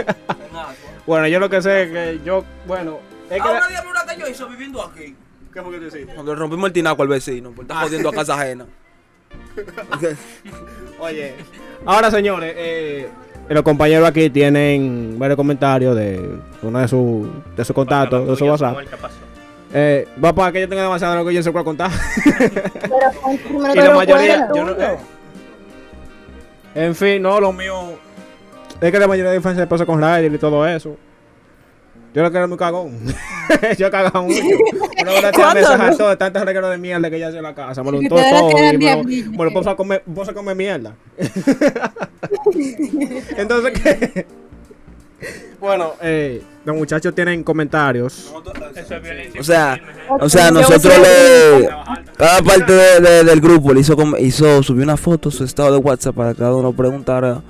Agua. 0.52 0.74
Bueno, 1.06 1.28
yo 1.28 1.40
lo 1.40 1.50
que 1.50 1.62
sé 1.62 1.84
es 1.84 1.92
que 1.92 2.20
yo, 2.26 2.44
bueno, 2.68 3.00
es 3.30 3.42
que... 3.42 3.48
Ah, 3.48 3.52
una 3.52 3.68
diablura 3.68 4.06
que 4.06 4.20
yo 4.20 4.28
hice 4.28 4.46
viviendo 4.46 4.84
aquí. 4.84 5.16
¿Qué 5.54 5.62
fue 5.62 5.72
que 5.72 5.80
tú 5.80 5.86
hiciste? 5.86 6.14
Cuando 6.14 6.34
le 6.34 6.40
rompimos 6.40 6.68
el 6.68 6.74
tinaco 6.74 7.02
al 7.02 7.08
vecino, 7.08 7.52
por 7.52 7.64
estar 7.66 7.84
jodiendo 7.84 8.10
a 8.10 8.14
casa 8.14 8.36
ajena. 8.36 8.66
Oye, 11.00 11.36
ahora 11.86 12.12
señores, 12.12 12.54
eh, 12.58 13.10
los 13.50 13.64
compañeros 13.64 14.08
aquí 14.08 14.30
tienen 14.30 15.16
varios 15.18 15.38
comentarios 15.38 15.96
de 15.96 16.38
uno 16.62 16.80
de 16.80 16.88
sus 16.88 17.28
de 17.56 17.66
su 17.66 17.74
contactos, 17.74 18.28
de 18.28 18.36
su 18.36 18.46
WhatsApp. 18.46 18.78
Eh, 19.74 20.08
va 20.24 20.34
para 20.34 20.52
que 20.52 20.62
yo 20.62 20.70
tenga 20.70 20.82
demasiado 20.82 21.14
de 21.14 21.20
lo 21.20 21.28
que 21.28 21.36
yo 21.36 21.44
se 21.44 21.52
puedo 21.52 21.66
contar. 21.66 21.92
Pero 22.26 23.74
y 23.74 23.78
la 23.78 23.96
mayoría, 23.96 24.48
¿cuál 24.48 24.58
yo 24.58 24.66
no, 24.66 24.84
eh. 24.84 24.98
En 26.76 26.96
fin, 26.96 27.22
no, 27.22 27.40
lo 27.40 27.54
mío. 27.54 28.00
Es 28.82 28.92
que 28.92 29.00
la 29.00 29.08
mayoría 29.08 29.32
de 29.32 29.38
infancia 29.38 29.68
pasó 29.68 29.86
con 29.86 30.00
Ryder 30.00 30.34
y 30.34 30.38
todo 30.38 30.66
eso. 30.68 30.96
Yo 32.14 32.24
lo 32.24 32.32
que 32.32 32.38
era 32.38 32.48
muy 32.48 32.58
cagón. 32.58 32.98
yo 33.78 33.92
cagaba 33.92 34.22
mucho. 34.22 34.42
Una 35.02 35.12
hora 35.12 35.32
tía 35.32 35.54
me 35.54 35.62
¿Cuándo 35.62 35.78
no? 35.78 35.84
hartó 35.84 36.10
de 36.10 36.18
tantas 36.18 36.44
regueros 36.44 36.72
de 36.72 36.78
mierda 36.78 37.10
que 37.10 37.18
ella 37.18 37.28
hacía 37.28 37.40
en 37.40 37.44
la 37.44 37.54
casa. 37.54 37.84
Me 37.84 37.92
lo 37.92 38.00
untó 38.00 38.16
todo. 38.16 38.50
Y 38.74 38.78
me 38.78 38.96
lo, 38.96 39.04
me 39.04 39.46
lo 39.46 39.52
puso 39.52 39.70
a 39.70 39.76
comer, 39.76 40.04
puso 40.04 40.32
a 40.32 40.34
comer 40.34 40.56
mierda. 40.56 40.96
Entonces, 43.38 43.80
¿qué? 43.80 44.26
Bueno, 45.60 45.94
eh, 46.02 46.42
los 46.66 46.76
muchachos 46.76 47.14
tienen 47.14 47.44
comentarios. 47.44 48.32
Eso 48.76 48.96
es 48.96 49.02
violencia. 49.04 49.42
O 49.42 49.44
sea, 49.44 49.80
o 50.20 50.30
sea, 50.30 50.52
nosotros 50.52 50.94
le. 50.98 51.70
Cada 52.18 52.42
parte 52.42 52.72
de- 52.74 53.00
de- 53.02 53.24
del 53.24 53.42
grupo 53.42 53.74
le 53.74 53.82
hizo, 53.82 53.96
hizo, 54.20 54.64
subió 54.64 54.84
una 54.84 54.98
foto, 54.98 55.30
su 55.32 55.44
estado 55.44 55.72
de 55.74 55.78
WhatsApp 55.78 56.16
para 56.16 56.32
que 56.34 56.40
cada 56.40 56.56
uno 56.56 56.72
preguntara. 56.74 57.42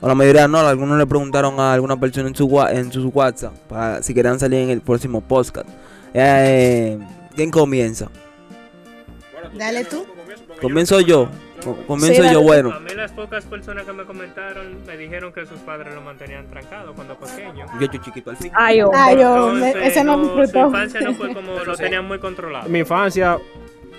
O 0.00 0.08
la 0.08 0.14
mayoría 0.14 0.46
no, 0.46 0.58
algunos 0.58 0.98
le 0.98 1.06
preguntaron 1.06 1.58
a 1.58 1.72
alguna 1.72 1.98
persona 1.98 2.28
en 2.28 2.34
su, 2.34 2.60
en 2.70 2.92
su 2.92 3.08
WhatsApp 3.08 3.54
para 3.68 4.02
si 4.02 4.12
querían 4.12 4.38
salir 4.38 4.60
en 4.60 4.70
el 4.70 4.82
próximo 4.82 5.22
podcast. 5.22 5.66
Eh, 6.12 6.98
¿Quién 7.34 7.50
comienza? 7.50 8.08
Dale 9.56 9.84
tú. 9.84 10.04
Comienzo 10.60 11.00
yo. 11.00 11.28
Co- 11.66 11.86
Comienzo 11.86 12.22
Sí, 12.22 12.28
yo, 12.32 12.42
bueno. 12.42 12.72
A 12.72 12.78
mí 12.80 12.90
las 12.94 13.12
pocas 13.12 13.44
personas 13.44 13.84
que 13.84 13.92
me 13.92 14.04
comentaron 14.04 14.84
me 14.86 14.96
dijeron 14.96 15.32
que 15.32 15.44
sus 15.46 15.58
padres 15.60 15.94
lo 15.94 16.00
mantenían 16.00 16.46
trancado 16.48 16.94
cuando 16.94 17.16
pequeño. 17.18 17.66
Yo 17.80 17.86
hecho 17.86 17.98
chiquito 17.98 18.30
al 18.30 18.36
fin. 18.36 18.52
Ay, 18.54 18.80
hombre. 18.82 18.98
Ay, 19.00 19.22
hombre, 19.24 19.66
Entonces, 19.68 19.86
ese 19.92 20.04
no 20.04 20.16
no, 20.16 20.46
su 20.46 20.58
infancia 20.58 21.00
no 21.00 21.14
fue 21.14 21.34
como 21.34 21.58
lo 21.64 21.76
tenían 21.76 22.06
muy 22.06 22.18
controlado. 22.18 22.68
Mi 22.68 22.78
infancia 22.80 23.36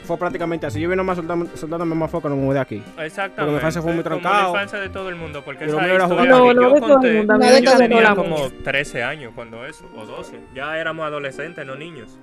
fue 0.05 0.17
prácticamente 0.17 0.65
así. 0.65 0.79
Yo 0.79 0.89
vine 0.89 1.03
más 1.03 1.17
soltando, 1.17 1.47
soltándome 1.57 1.93
más 1.93 2.09
foco, 2.09 2.29
no 2.29 2.37
me 2.37 2.43
mudé 2.43 2.59
aquí. 2.59 2.81
Exactamente. 2.97 3.35
Porque 3.35 3.49
mi 3.51 3.55
infancia 3.57 3.81
fue 3.81 3.91
muy 3.93 4.03
Como 4.03 4.15
trancado. 4.21 4.43
la 4.43 4.49
infancia 4.61 4.79
de 4.79 4.89
todo 4.89 5.09
el 5.09 5.15
mundo, 5.15 5.41
porque 5.43 5.65
Pero 5.65 5.73
esa 5.73 5.81
mío 5.85 5.95
era 5.95 6.03
historia 6.05 6.23
jugar. 6.23 6.41
que 6.47 6.53
No, 6.53 6.53
no 6.53 6.61
yo 6.69 6.73
de 6.73 6.79
todo 6.79 6.89
el 6.89 7.27
conté, 7.27 7.37
mí 7.59 7.65
yo 7.65 7.77
tenía 7.77 8.15
como 8.15 8.49
13 8.63 9.03
años 9.03 9.33
cuando 9.35 9.65
eso, 9.65 9.83
o 9.97 10.05
12. 10.05 10.39
Ya 10.55 10.77
éramos 10.77 11.05
adolescentes, 11.05 11.65
no 11.65 11.75
niños. 11.75 12.17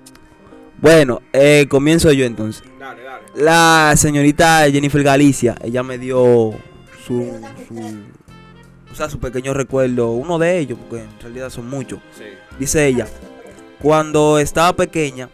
Bueno, 0.85 1.23
eh, 1.33 1.65
comienzo 1.71 2.13
yo 2.13 2.27
entonces. 2.27 2.63
Dale, 2.79 3.03
dale. 3.03 3.25
La 3.37 3.95
señorita 3.97 4.71
Jennifer 4.71 5.03
Galicia, 5.03 5.55
ella 5.65 5.83
me 5.83 5.97
dio 5.97 6.53
su, 7.07 7.41
su, 7.67 8.05
o 8.93 8.95
sea, 8.95 9.09
su 9.09 9.19
pequeño 9.19 9.55
recuerdo, 9.55 10.11
uno 10.11 10.39
de 10.39 10.59
ellos, 10.59 10.79
porque 10.79 11.03
en 11.03 11.21
realidad 11.23 11.49
son 11.49 11.71
muchos. 11.71 12.01
Sí. 12.15 12.25
Dice 12.59 12.87
ella, 12.87 13.07
cuando 13.81 14.39
estaba 14.39 14.77
pequeña, 14.77 15.31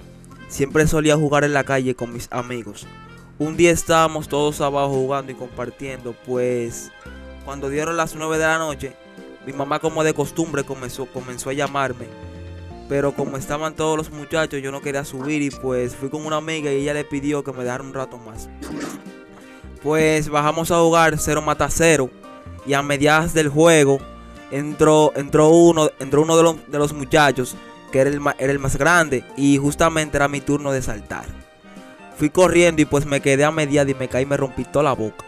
siempre 0.47 0.87
solía 0.87 1.16
jugar 1.16 1.42
en 1.42 1.52
la 1.52 1.64
calle 1.64 1.97
con 1.97 2.12
mis 2.12 2.28
amigos. 2.30 2.87
Un 3.40 3.57
día 3.57 3.73
estábamos 3.73 4.28
todos 4.28 4.61
abajo 4.61 4.90
jugando 4.90 5.33
y 5.33 5.35
compartiendo, 5.35 6.14
pues 6.26 6.92
cuando 7.45 7.69
dieron 7.69 7.97
las 7.97 8.14
9 8.14 8.38
de 8.38 8.45
la 8.45 8.59
noche, 8.59 8.92
mi 9.45 9.52
mamá 9.52 9.80
como 9.80 10.04
de 10.04 10.14
costumbre 10.14 10.62
comenzó, 10.62 11.07
comenzó 11.07 11.50
a 11.50 11.54
llamarme. 11.54 12.07
Pero 12.91 13.15
como 13.15 13.37
estaban 13.37 13.77
todos 13.77 13.97
los 13.97 14.11
muchachos, 14.11 14.61
yo 14.61 14.73
no 14.73 14.83
quería 14.83 15.05
subir 15.05 15.43
y 15.43 15.51
pues 15.51 15.95
fui 15.95 16.11
con 16.11 16.27
una 16.27 16.39
amiga 16.39 16.73
y 16.73 16.83
ella 16.83 16.93
le 16.93 17.05
pidió 17.05 17.45
que 17.45 17.53
me 17.53 17.63
dejara 17.63 17.85
un 17.85 17.95
rato 17.95 18.19
más. 18.19 18.49
Pues 19.81 20.29
bajamos 20.29 20.73
a 20.73 20.81
jugar 20.81 21.17
cero 21.17 21.41
mata 21.41 21.69
cero 21.71 22.11
y 22.67 22.73
a 22.73 22.83
mediadas 22.83 23.33
del 23.33 23.49
juego 23.49 24.01
entró, 24.51 25.13
entró 25.15 25.51
uno, 25.51 25.89
entró 26.01 26.23
uno 26.23 26.37
de 26.37 26.43
los, 26.43 26.57
de 26.69 26.79
los 26.79 26.93
muchachos 26.93 27.55
que 27.93 28.01
era 28.01 28.11
el, 28.11 28.21
era 28.41 28.51
el 28.51 28.59
más 28.59 28.77
grande 28.77 29.25
y 29.37 29.57
justamente 29.57 30.17
era 30.17 30.27
mi 30.27 30.41
turno 30.41 30.73
de 30.73 30.83
saltar. 30.83 31.27
Fui 32.19 32.29
corriendo 32.29 32.83
y 32.83 32.87
pues 32.87 33.07
me 33.07 33.21
quedé 33.21 33.45
a 33.45 33.53
mediada 33.53 33.89
y 33.89 33.95
me 33.95 34.09
caí 34.09 34.25
y 34.25 34.27
me 34.27 34.37
rompí 34.37 34.65
toda 34.65 34.83
la 34.83 34.95
boca. 34.95 35.25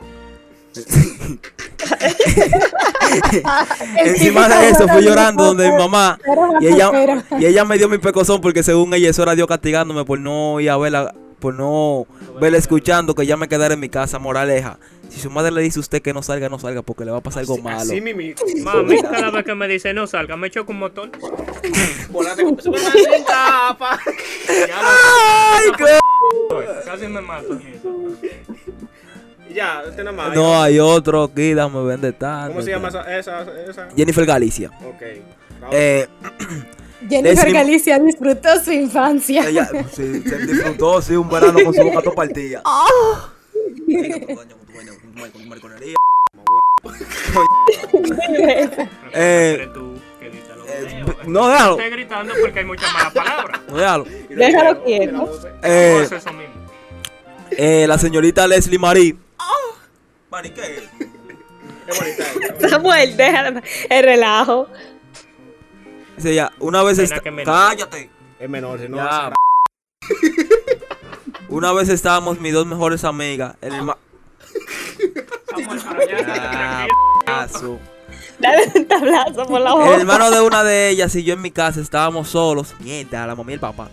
Encima 3.98 4.48
de 4.48 4.68
eso 4.70 4.88
fui 4.88 5.02
llorando 5.04 5.44
donde 5.44 5.70
mi 5.70 5.76
mamá 5.76 6.18
y 6.60 6.66
ella, 6.68 6.90
y 7.38 7.46
ella 7.46 7.64
me 7.64 7.78
dio 7.78 7.88
mi 7.88 7.98
pecozón 7.98 8.40
porque 8.40 8.62
según 8.62 8.92
ella 8.94 9.10
eso 9.10 9.22
era 9.22 9.34
Dios 9.34 9.46
castigándome 9.48 10.04
por 10.04 10.18
no 10.18 10.60
ir 10.60 10.70
a 10.70 10.76
verla, 10.76 11.14
por 11.40 11.54
no 11.54 12.06
verla 12.40 12.58
escuchando 12.58 13.14
que 13.14 13.26
ya 13.26 13.36
me 13.36 13.48
quedara 13.48 13.74
en 13.74 13.80
mi 13.80 13.88
casa, 13.88 14.18
moraleja. 14.18 14.78
Si 15.08 15.20
su 15.20 15.28
madre 15.28 15.52
le 15.52 15.60
dice 15.60 15.78
a 15.78 15.80
usted 15.80 16.00
que 16.00 16.14
no 16.14 16.22
salga, 16.22 16.48
no 16.48 16.58
salga 16.58 16.80
porque 16.80 17.04
le 17.04 17.10
va 17.10 17.18
a 17.18 17.20
pasar 17.20 17.40
algo 17.40 17.58
malo. 17.58 17.92
Mi 17.92 18.00
Mami, 18.62 19.02
cada 19.02 19.30
vez 19.30 19.44
que 19.44 19.54
me 19.54 19.68
dice 19.68 19.92
no 19.92 20.06
salga, 20.06 20.36
me 20.38 20.50
choco 20.50 20.72
un 20.72 20.78
motor. 20.78 21.10
Volate 22.10 22.44
con 22.44 22.58
sin 22.62 22.72
capa. 23.26 23.98
¡Ay, 24.48 25.70
qué- 25.76 25.98
Casi 26.86 27.06
me 27.08 27.20
mato. 27.20 27.58
Ya, 29.54 29.82
este 29.88 30.04
nada 30.04 30.16
más. 30.16 30.34
No, 30.34 30.60
hay 30.60 30.78
otro 30.78 31.24
aquí, 31.24 31.54
dame 31.54 31.82
vende 31.84 32.12
tanto. 32.12 32.52
¿Cómo 32.52 32.62
se 32.62 32.70
llama 32.70 32.88
esa? 32.88 33.18
esa, 33.18 33.42
esa? 33.68 33.88
Jennifer 33.96 34.24
Galicia. 34.26 34.70
Ok. 34.86 35.02
Eh, 35.72 36.06
Jennifer 37.08 37.46
Leslie- 37.48 37.52
Galicia 37.52 37.98
disfrutó 37.98 38.48
su 38.62 38.72
infancia. 38.72 39.48
ella 39.48 39.68
sí, 39.92 40.22
se 40.22 40.38
disfrutó, 40.46 41.02
sí, 41.02 41.14
un 41.16 41.28
verano 41.28 41.58
con 41.64 41.74
su 41.74 41.82
boca 41.82 42.00
todo 42.02 42.14
partida. 42.14 42.62
Eh, 43.88 44.32
los 47.92 48.18
eh, 49.14 49.68
no, 51.26 51.48
déjalo. 51.48 51.72
Estoy 51.78 51.90
gritando 51.90 52.34
porque 52.40 52.58
hay 52.60 52.64
muchas 52.64 52.92
malas 52.92 53.12
palabras. 53.12 53.60
No, 53.68 53.76
déjalo. 53.76 54.06
Déjalo 54.28 54.84
quieto. 54.84 55.40
Eh, 55.62 56.08
eh, 57.52 57.86
la 57.86 57.98
señorita 57.98 58.46
Leslie 58.46 58.78
Marie. 58.78 59.16
Mari, 60.32 60.50
¿qué 60.54 60.60
es? 60.62 60.82
Es 61.86 61.98
bonita. 61.98 62.24
ella. 62.58 62.68
Samuel, 62.70 63.16
déjalo. 63.16 63.60
El 63.90 64.04
relajo. 64.04 64.68
Dice 66.16 66.32
ella, 66.32 66.50
una 66.58 66.82
vez 66.82 66.96
Pena 66.96 67.04
esta- 67.04 67.20
que 67.20 67.30
me- 67.30 67.44
cállate. 67.44 68.10
Es 68.40 68.48
menor, 68.50 68.80
si 68.80 68.88
no. 68.88 68.96
Ya. 68.96 69.30
esa- 69.30 69.34
Una 71.48 71.72
vez 71.74 71.88
estábamos 71.90 72.40
mis 72.40 72.52
dos 72.54 72.66
mejores 72.66 73.04
amigas 73.04 73.56
en 73.60 73.74
el 73.74 73.82
ma- 73.82 73.98
Ah, 75.54 76.06
tranquilo. 76.06 76.96
paso. 77.26 77.78
Dale 78.38 78.72
un 78.74 78.86
tablazo 78.88 79.44
por 79.46 79.60
la 79.60 79.70
El 79.72 79.76
boca. 79.78 79.96
hermano 79.96 80.30
de 80.30 80.40
una 80.40 80.64
de 80.64 80.88
ellas 80.88 81.14
y 81.14 81.24
yo 81.24 81.34
en 81.34 81.42
mi 81.42 81.50
casa 81.50 81.80
estábamos 81.80 82.28
solos. 82.30 82.74
Mierda, 82.80 83.26
la 83.26 83.34
mamá 83.36 83.50
y 83.50 83.54
el 83.54 83.60
papá. 83.60 83.90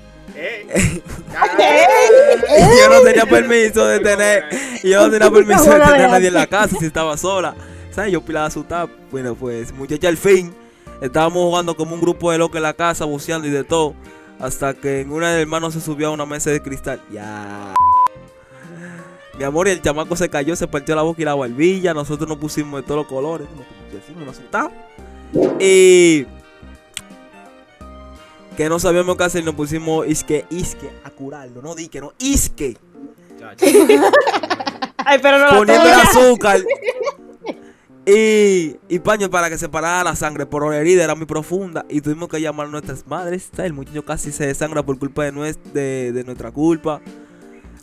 Yo 2.80 2.90
no 2.90 3.02
tenía 3.02 3.26
permiso 3.26 3.86
de 3.86 4.00
tener. 4.00 4.46
yo 4.84 5.06
no 5.06 5.12
tenía 5.12 5.32
permiso 5.32 5.64
de 5.64 5.80
tener 5.80 6.02
a 6.02 6.08
nadie 6.08 6.28
en 6.28 6.34
la 6.34 6.48
casa 6.48 6.76
si 6.80 6.86
estaba 6.86 7.18
sola. 7.18 7.56
¿Sabes? 7.92 8.12
Yo 8.12 8.22
pilaba 8.22 8.50
su 8.50 8.64
tap. 8.64 8.90
Bueno, 9.12 9.36
pues, 9.36 9.74
muchacha, 9.74 10.08
al 10.08 10.18
fin. 10.18 10.54
Estábamos 11.02 11.44
jugando 11.44 11.76
como 11.76 11.96
un 11.96 12.02
grupo 12.02 12.32
de 12.32 12.38
locos 12.38 12.58
en 12.58 12.64
la 12.64 12.74
casa, 12.74 13.06
buceando 13.06 13.48
y 13.48 13.52
de 13.52 13.64
todo. 13.64 13.96
Hasta 14.40 14.74
que 14.74 15.02
en 15.02 15.12
una 15.12 15.32
del 15.32 15.42
hermano 15.42 15.72
se 15.72 15.82
subió 15.82 16.08
a 16.08 16.12
una 16.12 16.26
mesa 16.26 16.50
de 16.50 16.62
cristal. 16.62 17.02
Ya. 17.12 17.74
Mi 19.38 19.44
amor, 19.46 19.68
y 19.68 19.72
el 19.72 19.82
chamaco 19.82 20.16
se 20.16 20.30
cayó, 20.30 20.56
se 20.56 20.68
partió 20.68 20.96
la 20.96 21.02
boca 21.02 21.22
y 21.22 21.26
la 21.26 21.36
barbilla. 21.36 21.94
Nosotros 21.94 22.28
nos 22.28 22.38
pusimos 22.38 22.82
de 22.82 22.88
todos 22.88 22.98
los 23.00 23.08
colores. 23.08 23.48
Nos 23.56 24.02
pusimos, 24.02 24.40
nos. 24.52 25.62
Y. 25.62 26.26
Que 28.60 28.68
no 28.68 28.78
sabíamos 28.78 29.16
qué 29.16 29.24
hacer, 29.24 29.46
nos 29.46 29.56
pusimos 29.56 30.06
isque, 30.06 30.46
isque, 30.50 30.90
a 31.06 31.10
curarlo. 31.12 31.62
No 31.62 31.76
di 31.76 31.88
que 31.88 32.02
no, 32.02 32.12
isque. 32.20 32.76
Ay, 34.98 35.20
pero 35.22 35.40
no 35.40 35.46
la 35.46 35.58
Poniendo 35.58 35.88
azúcar. 35.88 36.60
Y, 38.06 38.76
y 38.90 39.00
paño 39.00 39.30
para 39.30 39.50
que 39.50 39.58
se 39.58 39.70
parara 39.70 40.04
la 40.04 40.14
sangre, 40.18 40.46
pero 40.46 40.70
la 40.72 40.76
herida 40.76 41.06
era 41.06 41.16
muy 41.16 41.26
profunda 41.26 41.86
y 41.88 42.02
tuvimos 42.02 42.28
que 42.28 42.42
llamar 42.42 42.68
a 42.68 42.70
nuestras 42.70 43.08
madres. 43.08 43.50
El 43.58 43.72
muchacho 43.72 44.04
casi 44.04 44.34
se 44.34 44.48
desangra 44.48 44.84
por 44.84 45.00
culpa 45.00 45.24
de, 45.24 45.32
nues- 45.32 45.64
de, 45.72 46.12
de 46.12 46.24
nuestra 46.26 46.52
culpa. 46.52 47.00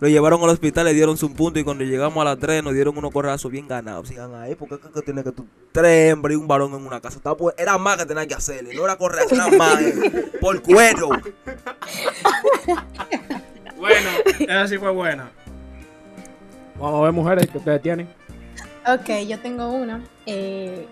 Lo 0.01 0.09
llevaron 0.09 0.43
al 0.43 0.51
hospital, 0.51 0.85
le 0.85 0.93
dieron 0.95 1.17
su 1.17 1.33
punto 1.33 1.59
y 1.59 1.65
cuando 1.65 1.83
llegamos 1.85 2.21
a 2.21 2.25
las 2.25 2.39
3 2.39 2.63
nos 2.63 2.75
dieron 2.75 2.97
unos 2.99 3.11
corrazos 3.13 3.51
bien 3.51 3.67
ganados. 3.67 4.09
Sigan 4.09 4.35
ahí, 4.35 4.55
porque 4.55 4.75
es 4.75 4.81
que 4.81 5.03
tiene 5.03 5.25
que 5.25 5.33
tú, 5.33 5.47
tres 5.73 6.13
hembras 6.13 6.35
y 6.35 6.37
un 6.37 6.47
varón 6.47 6.75
en 6.75 6.87
una 6.87 7.01
casa. 7.01 7.17
Estaba, 7.17 7.37
pues, 7.37 7.55
era 7.59 7.79
más 7.79 7.97
que 7.97 8.05
tenía 8.07 8.27
que 8.27 8.35
hacerle, 8.35 8.75
no 8.75 8.85
era 8.85 8.97
correr, 8.97 9.25
era 9.31 9.49
más 9.49 9.81
eh, 9.81 10.31
por 10.41 10.63
cuero. 10.63 11.09
Bueno, 13.77 14.09
esa 14.41 14.67
sí 14.69 14.79
fue 14.79 14.91
buena. 14.91 15.31
Vamos 16.79 17.01
a 17.01 17.05
ver, 17.05 17.13
mujeres, 17.13 17.47
que 17.51 17.59
ustedes 17.59 17.83
tienen. 17.83 18.09
Ok, 18.87 19.11
yo 19.29 19.39
tengo 19.41 19.69
una. 19.69 20.03
eh, 20.25 20.87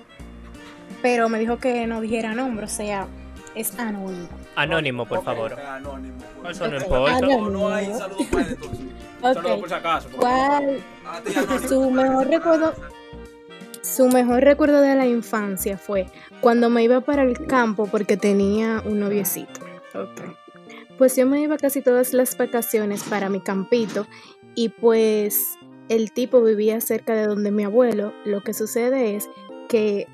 pero 1.01 1.29
me 1.29 1.39
dijo 1.39 1.59
que 1.59 1.87
no 1.87 2.01
dijera 2.03 2.35
nombre, 2.35 2.67
o 2.67 2.69
sea, 2.69 3.07
es 3.55 3.79
anónimo. 3.79 4.29
Anónimo, 4.57 5.07
por 5.07 5.25
favor. 5.25 5.59
Anónimo. 5.59 6.17
Eso 6.49 6.69
no 6.69 6.77
importa. 6.77 7.17
anónimo. 7.17 7.51
No, 7.51 7.51
no 7.51 7.75
hay 7.75 7.87
saludos 7.87 8.27
para 8.31 8.49
entonces. 8.49 8.87
Saludos 9.21 9.61
por 9.61 9.69
si 9.69 9.75
acaso. 9.75 10.09
¿cuál? 10.17 10.83
A 11.07 11.21
ti, 11.21 11.33
anónimo. 11.37 11.69
Su 11.69 11.91
mejor 11.91 12.27
recuerdo, 12.29 12.75
su 13.83 14.09
mejor 14.09 14.45
recuerdo 14.45 14.81
de 14.81 14.95
la 14.95 15.07
infancia 15.07 15.79
fue 15.79 16.07
cuando 16.41 16.71
me 16.71 16.83
iba 16.83 17.01
para 17.01 17.23
el 17.23 17.47
campo 17.47 17.87
porque 17.87 18.17
tenía 18.17 18.83
un 18.85 19.01
noviecito. 19.01 19.61
Pues 20.99 21.17
yo 21.17 21.27
me 21.27 21.41
iba 21.41 21.57
casi 21.57 21.83
todas 21.83 22.13
las 22.13 22.37
vacaciones 22.37 23.03
para 23.05 23.29
mi 23.29 23.41
campito 23.41 24.07
y 24.55 24.69
pues 24.69 25.57
el 25.89 26.13
tipo 26.13 26.43
vivía 26.43 26.81
cerca 26.81 27.15
de 27.15 27.27
donde 27.27 27.51
mi 27.51 27.65
abuelo. 27.65 28.13
Lo 28.25 28.43
que 28.43 28.55
sucede 28.55 29.17
es 29.17 29.29
que 29.69 30.07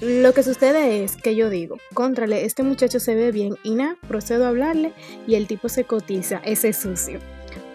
lo 0.00 0.32
que 0.32 0.42
sucede 0.42 1.02
es 1.04 1.16
que 1.16 1.34
yo 1.34 1.50
digo, 1.50 1.78
contrale, 1.94 2.44
este 2.44 2.62
muchacho 2.62 3.00
se 3.00 3.14
ve 3.14 3.32
bien 3.32 3.56
y 3.62 3.74
nada, 3.74 3.96
procedo 4.06 4.44
a 4.44 4.48
hablarle 4.48 4.92
y 5.26 5.34
el 5.34 5.46
tipo 5.46 5.68
se 5.68 5.84
cotiza, 5.84 6.40
ese 6.44 6.72
sucio. 6.72 7.18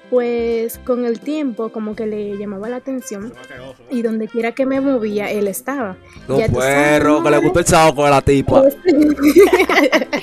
Pues 0.10 0.78
con 0.86 1.06
el 1.06 1.20
tiempo 1.20 1.70
como 1.70 1.96
que 1.96 2.06
le 2.06 2.38
llamaba 2.38 2.70
la 2.70 2.76
atención 2.76 3.34
y 3.90 4.04
donde 4.04 4.28
quiera 4.28 4.52
que 4.52 4.66
me 4.68 4.80
movía, 4.80 5.32
él 5.32 5.48
estaba. 5.48 5.98
No, 6.28 6.38
perro, 6.38 7.24
que 7.24 7.30
le 7.32 7.38
gustó 7.40 7.60
el 7.60 7.66
saco 7.66 8.06
de 8.06 8.12
la 8.12 8.22
tipa. 8.22 8.62
Pues- 8.62 8.78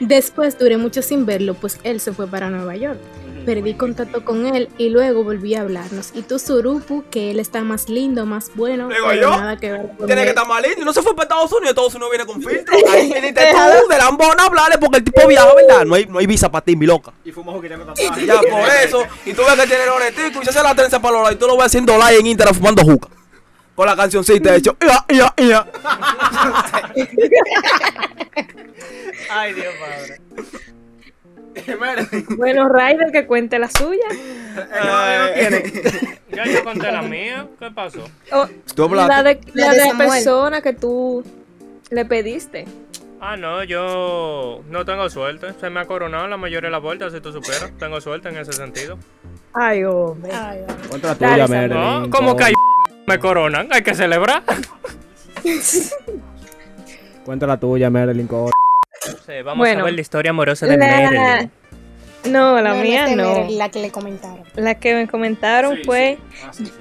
Después 0.00 0.58
duré 0.58 0.76
mucho 0.76 1.00
sin 1.02 1.24
verlo, 1.24 1.54
pues 1.54 1.78
él 1.84 2.00
se 2.00 2.12
fue 2.12 2.26
para 2.26 2.50
Nueva 2.50 2.76
York. 2.76 2.98
Perdí 3.44 3.74
contacto 3.74 4.24
con 4.24 4.46
él 4.46 4.68
y 4.78 4.88
luego 4.88 5.22
volví 5.24 5.54
a 5.54 5.60
hablarnos. 5.60 6.10
Y 6.14 6.22
tú, 6.22 6.38
Surupu, 6.38 7.04
que 7.10 7.30
él 7.30 7.38
está 7.40 7.62
más 7.62 7.88
lindo, 7.88 8.24
más 8.26 8.50
bueno. 8.54 8.88
Digo 8.88 9.12
yo, 9.12 9.30
nada 9.30 9.56
que 9.56 9.72
ver 9.72 9.88
con 9.96 10.06
Tiene 10.06 10.22
él. 10.22 10.26
que 10.26 10.30
estar 10.30 10.46
malito 10.46 10.80
y 10.80 10.84
no 10.84 10.92
se 10.92 11.02
fue 11.02 11.14
para 11.14 11.24
Estados 11.24 11.52
Unidos. 11.52 11.70
Estados 11.70 11.94
Unidos 11.94 12.10
viene 12.10 12.26
con 12.26 12.42
filtro. 12.42 12.74
Ahí 12.92 13.12
viniste 13.12 13.42
tú 13.52 13.88
de 13.88 13.98
lambón 13.98 14.40
a 14.40 14.44
hablarle 14.44 14.78
porque 14.78 14.98
el 14.98 15.04
tipo 15.04 15.26
viaja, 15.28 15.54
¿verdad? 15.54 15.84
No 15.84 15.94
hay, 15.94 16.06
no 16.06 16.18
hay 16.18 16.26
visa 16.26 16.50
para 16.50 16.64
ti, 16.64 16.74
mi 16.76 16.86
loca. 16.86 17.12
Y 17.24 17.32
fuimos 17.32 17.60
quitando 17.62 17.84
tatuajes. 17.86 18.26
Ya 18.26 18.40
por 18.40 18.68
eso. 18.82 19.06
Y 19.26 19.32
tú 19.34 19.42
ves 19.42 19.54
que 19.60 19.66
tiene 19.66 19.84
el 19.84 19.90
oretico 19.90 20.40
y 20.40 20.44
se 20.44 20.50
hace 20.50 20.62
la 20.62 20.74
trenza 20.74 21.00
para 21.00 21.12
los 21.14 21.22
lados 21.22 21.36
y 21.36 21.38
tú 21.38 21.46
lo 21.46 21.56
ves 21.56 21.66
haciendo 21.66 21.96
live 21.98 22.18
en 22.20 22.26
Instagram 22.28 22.54
fumando 22.54 22.82
juca. 22.82 23.08
Con 23.74 23.86
la 23.86 23.96
cancioncita 23.96 24.52
de 24.52 24.58
hecho. 24.58 24.76
Ia, 24.80 25.04
ia, 25.08 25.34
ia. 25.36 25.66
Ay, 29.30 29.52
Dios 29.54 29.74
padre. 29.80 30.20
Bueno, 32.36 32.68
Ryder, 32.68 33.12
que 33.12 33.26
cuente 33.26 33.58
la 33.58 33.70
suya. 33.70 34.06
Ya 36.32 36.44
yo 36.46 36.64
conté 36.64 36.90
la 36.90 37.02
mía. 37.02 37.46
¿Qué 37.58 37.70
pasó? 37.70 38.04
Oh, 38.32 38.46
la 38.94 39.22
de, 39.22 39.40
La 39.54 39.72
de 39.72 39.92
persona 39.96 40.60
que 40.60 40.72
tú 40.72 41.24
le 41.90 42.04
pediste. 42.04 42.64
Ah, 43.20 43.36
no, 43.36 43.62
yo 43.64 44.62
no 44.68 44.84
tengo 44.84 45.08
suerte. 45.08 45.54
Se 45.60 45.70
me 45.70 45.80
ha 45.80 45.86
coronado 45.86 46.26
la 46.28 46.36
mayoría 46.36 46.68
de 46.68 46.72
las 46.72 46.82
vueltas, 46.82 47.12
si 47.12 47.20
tú 47.20 47.32
superas. 47.32 47.72
Tengo 47.78 48.00
suerte 48.00 48.28
en 48.28 48.36
ese 48.36 48.52
sentido. 48.52 48.98
Ay, 49.54 49.84
hombre. 49.84 50.30
Ay, 50.34 50.60
ay. 50.68 50.74
Cuenta 50.88 51.08
la 51.08 51.14
Dale, 51.14 51.44
tuya. 51.44 51.48
Marilyn. 51.48 52.02
No, 52.02 52.10
como 52.10 52.36
que 52.36 52.44
hay 52.44 52.52
me 53.06 53.18
coronan, 53.18 53.68
hay 53.70 53.82
que 53.82 53.94
celebrar. 53.94 54.42
Cuenta 57.24 57.46
la 57.46 57.56
tuya, 57.58 57.88
Marilyn. 57.90 58.26
co- 58.26 58.50
Vamos 59.26 59.58
Bueno, 59.58 59.80
a 59.80 59.84
ver 59.84 59.94
la 59.94 60.00
historia 60.00 60.30
amorosa 60.30 60.66
de 60.66 60.76
La... 60.76 60.86
Marilyn. 60.86 61.50
No, 62.30 62.60
la 62.60 62.74
No, 62.74 62.82
mía 62.82 63.06
no. 63.14 63.40
Mary, 63.42 63.54
la 63.56 63.68
que 63.70 63.80
le 63.80 63.90
comentaron. 63.90 64.42
La 64.54 64.74
que 64.76 64.94
me 64.94 65.06
comentaron 65.08 65.76
Sí, 65.76 65.82
fue, 65.84 66.18
sí. 66.32 66.38
Ah, 66.46 66.50
sí, 66.52 66.66
sí. 66.66 66.72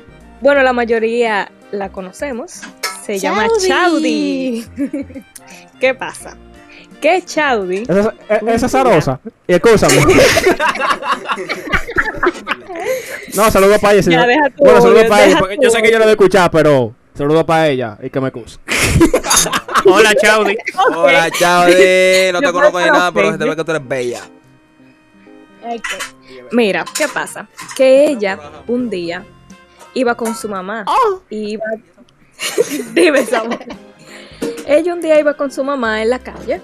bueno, 0.42 0.62
la 0.64 0.74
mayoría 0.74 1.52
la 1.72 1.90
conocemos. 1.90 2.62
Se 3.06 3.18
llama 3.20 3.48
Chaudi. 3.66 4.66
¿Qué 5.80 5.94
pasa? 5.94 6.38
Que 7.02 7.22
Chaudi 7.22 7.84
Esa, 7.84 8.00
es- 8.00 8.08
eh, 8.30 8.40
esa 8.48 8.66
es 8.68 8.72
Zarosa. 8.72 9.20
Y 9.48 9.54
escúchame. 9.54 9.96
no, 13.36 13.52
saludos 13.52 13.80
para 13.80 13.94
ella. 13.96 14.02
Ya, 14.02 14.04
señor. 14.04 14.28
deja 14.28 14.50
tu 14.50 14.64
Bueno, 14.64 14.82
saludos 14.82 15.02
odio, 15.02 15.10
para 15.10 15.26
ella. 15.26 15.40
Porque 15.40 15.58
yo 15.62 15.70
sé 15.70 15.82
que 15.82 15.92
yo 15.92 15.98
lo 15.98 16.06
voy 16.06 16.10
a 16.10 16.14
escuchar, 16.14 16.50
pero 16.52 16.96
saludos 17.14 17.44
para 17.44 17.68
ella 17.68 17.98
y 18.02 18.10
que 18.10 18.20
me 18.22 18.30
excuse. 18.30 18.58
Hola, 19.86 20.14
Chaudi. 20.16 20.58
Hola, 20.96 21.32
chao. 21.32 21.66
de- 21.66 22.30
No 22.34 22.40
te 22.40 22.46
Yo 22.46 22.54
conozco 22.54 22.78
que 22.80 22.86
nada, 22.92 23.12
pero 23.12 23.32
se 23.32 23.38
te 23.38 23.46
ve 23.46 23.56
que 23.56 23.64
tú 23.64 23.72
eres 23.72 23.88
bella. 23.88 24.22
Mira, 26.52 26.86
¿qué 26.98 27.08
pasa? 27.08 27.48
Que 27.76 28.06
ella 28.08 28.40
un 28.68 28.90
día 28.90 29.24
iba 29.94 30.16
con 30.16 30.36
su 30.36 30.50
mamá. 30.50 30.86
Y 31.30 31.54
iba. 31.54 31.64
Dime, 32.94 33.26
Samuel. 33.26 33.60
Ella 34.68 34.94
un 34.94 35.02
día 35.02 35.20
iba 35.20 35.36
con 35.36 35.52
su 35.52 35.64
mamá 35.64 36.02
en 36.02 36.10
la 36.10 36.20
calle 36.20 36.62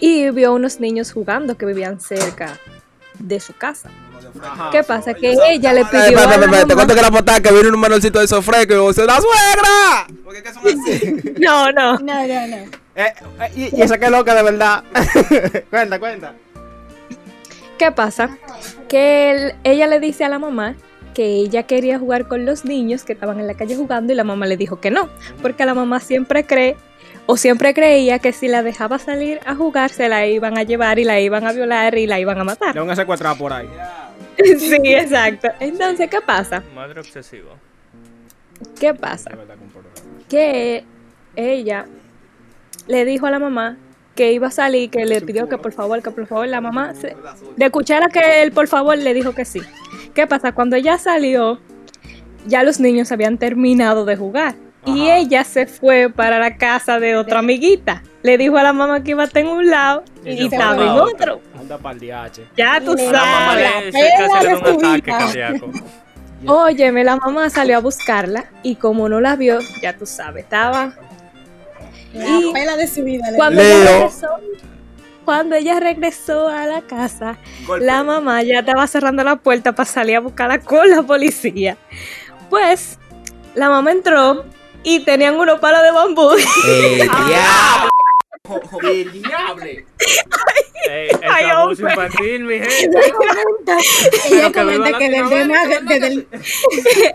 y 0.00 0.30
vio 0.30 0.52
unos 0.52 0.78
niños 0.80 1.12
jugando 1.12 1.56
que 1.56 1.66
vivían 1.66 2.00
cerca 2.00 2.58
de 3.18 3.40
su 3.40 3.52
casa. 3.52 3.90
¿Qué 4.72 4.82
pasa? 4.84 5.14
Que 5.14 5.32
ella 5.48 5.72
le 5.72 5.84
pidió. 5.84 6.04
espérate, 6.04 6.34
espérate, 6.44 6.66
Te 6.66 6.74
cuento 6.74 6.94
que 6.94 7.02
la 7.02 7.10
patada 7.10 7.40
que 7.40 7.52
viene 7.52 7.68
un 7.68 7.80
menorcito 7.80 8.18
de 8.20 8.28
sofreco 8.28 8.74
y 8.74 8.76
vos 8.78 8.96
¡la 8.98 9.18
suegra! 9.20 10.06
Porque 10.24 10.42
qué 10.42 10.52
son 10.52 10.62
así. 10.66 11.34
No, 11.40 11.70
no. 11.72 11.92
No, 11.98 12.26
no, 12.26 12.46
no. 12.46 12.56
Eh, 12.56 12.66
eh, 12.96 13.12
y, 13.54 13.76
y 13.76 13.82
esa 13.82 13.98
que 13.98 14.10
loca 14.10 14.34
de 14.34 14.42
verdad. 14.42 14.82
cuenta, 15.70 15.98
cuenta. 15.98 16.34
¿Qué 17.78 17.92
pasa? 17.92 18.36
Que 18.88 19.30
él- 19.30 19.54
ella 19.64 19.86
le 19.86 20.00
dice 20.00 20.24
a 20.24 20.28
la 20.28 20.38
mamá 20.38 20.74
que 21.14 21.24
ella 21.26 21.62
quería 21.64 21.98
jugar 21.98 22.26
con 22.28 22.44
los 22.44 22.64
niños 22.64 23.04
que 23.04 23.12
estaban 23.12 23.38
en 23.40 23.46
la 23.46 23.54
calle 23.54 23.76
jugando 23.76 24.12
y 24.12 24.16
la 24.16 24.24
mamá 24.24 24.46
le 24.46 24.56
dijo 24.56 24.80
que 24.80 24.90
no, 24.90 25.08
porque 25.42 25.64
la 25.64 25.74
mamá 25.74 26.00
siempre 26.00 26.44
cree 26.44 26.76
o 27.26 27.36
siempre 27.36 27.74
creía 27.74 28.18
que 28.20 28.32
si 28.32 28.48
la 28.48 28.62
dejaba 28.62 28.98
salir 28.98 29.40
a 29.44 29.54
jugar 29.54 29.90
se 29.90 30.08
la 30.08 30.26
iban 30.26 30.56
a 30.58 30.62
llevar 30.62 30.98
y 30.98 31.04
la 31.04 31.20
iban 31.20 31.46
a 31.46 31.52
violar 31.52 31.96
y 31.98 32.06
la 32.06 32.18
iban 32.20 32.40
a 32.40 32.44
matar. 32.44 32.74
Le 32.74 32.80
van 32.80 32.90
a 32.90 32.96
secuestrar 32.96 33.36
por 33.36 33.52
ahí. 33.52 33.68
Sí, 34.58 34.76
exacto. 34.84 35.48
Entonces, 35.60 36.08
¿qué 36.08 36.20
pasa? 36.20 36.62
Madre 36.74 37.00
obsesiva. 37.00 37.52
¿Qué 38.78 38.94
pasa? 38.94 39.30
Que 40.28 40.84
ella 41.36 41.86
le 42.86 43.04
dijo 43.04 43.26
a 43.26 43.30
la 43.30 43.38
mamá 43.38 43.76
que 44.14 44.32
iba 44.32 44.48
a 44.48 44.50
salir, 44.50 44.90
que 44.90 45.04
le 45.04 45.20
pidió 45.20 45.48
que 45.48 45.58
por 45.58 45.72
favor, 45.72 46.02
que 46.02 46.10
por 46.10 46.26
favor, 46.26 46.48
la 46.48 46.60
mamá, 46.60 46.94
se- 46.94 47.16
de 47.56 47.64
escuchar 47.66 48.02
a 48.02 48.08
que 48.08 48.42
él 48.42 48.50
por 48.52 48.66
favor 48.66 48.98
le 48.98 49.14
dijo 49.14 49.32
que 49.34 49.44
sí. 49.44 49.60
¿Qué 50.14 50.26
pasa? 50.26 50.52
Cuando 50.52 50.74
ella 50.74 50.98
salió, 50.98 51.60
ya 52.46 52.64
los 52.64 52.80
niños 52.80 53.12
habían 53.12 53.38
terminado 53.38 54.04
de 54.04 54.16
jugar. 54.16 54.56
Y 54.94 55.10
ella 55.10 55.44
se 55.44 55.66
fue 55.66 56.10
para 56.10 56.38
la 56.38 56.56
casa 56.56 56.98
de 57.00 57.16
otra 57.16 57.40
amiguita. 57.40 58.02
Le 58.22 58.36
dijo 58.38 58.56
a 58.56 58.62
la 58.62 58.72
mamá 58.72 59.02
que 59.02 59.12
iba 59.12 59.22
a 59.22 59.26
estar 59.26 59.42
en 59.42 59.48
un 59.48 59.66
lado 59.70 60.02
Y 60.24 60.44
estaba 60.46 60.74
en 60.82 60.88
otro. 60.90 61.40
Anda 61.58 61.78
para 61.78 61.94
el 61.94 62.00
DH. 62.00 62.40
Ya 62.56 62.80
tú 62.80 62.94
Le- 62.94 63.10
La 63.12 63.24
mamá 63.24 63.52
sabes. 63.52 63.94
la 63.94 65.50
le. 65.52 65.60
Óyeme, 66.46 67.02
la 67.04 67.16
mamá 67.16 67.50
salió 67.50 67.76
a 67.76 67.80
buscarla 67.80 68.44
y 68.62 68.76
como 68.76 69.08
no 69.08 69.20
la 69.20 69.34
vio, 69.36 69.58
ya 69.82 69.96
tú 69.96 70.06
sabes, 70.06 70.44
estaba 70.44 70.92
La 72.12 72.24
Y- 72.26 72.52
pela 72.52 72.76
de 72.76 72.86
su 72.86 73.02
vida. 73.02 73.24
Cuando 73.36 73.60
ella, 73.60 73.84
regresó, 73.92 74.28
cuando 75.24 75.56
ella 75.56 75.80
regresó 75.80 76.48
a 76.48 76.66
la 76.66 76.80
casa, 76.82 77.36
la 77.80 78.04
mamá 78.04 78.42
ya 78.44 78.60
estaba 78.60 78.86
cerrando 78.86 79.24
la 79.24 79.36
puerta 79.36 79.72
para 79.74 79.86
salir 79.88 80.16
a 80.16 80.20
buscarla 80.20 80.60
con 80.60 80.88
la 80.88 81.02
policía. 81.02 81.76
Pues 82.50 82.98
la 83.54 83.68
mamá 83.68 83.90
entró 83.92 84.44
y 84.82 85.00
tenían 85.00 85.36
unos 85.36 85.58
palos 85.60 85.82
de 85.82 85.90
bambú. 85.90 86.30
¡Eh, 86.66 87.08
diablo! 89.12 89.64
Ey, 89.64 89.84
el 91.10 91.20
Ay, 91.30 91.44
abuso 91.46 91.82
hombre. 91.84 91.90
infantil, 91.90 92.44
mi 92.44 92.58
gente. 92.58 92.98
Ella 92.98 93.12
comenta, 93.12 93.76
ella 94.30 94.46
que 94.46 94.52
comenta 94.52 94.98
que 94.98 95.10
desde, 95.90 96.06
el, 96.06 96.28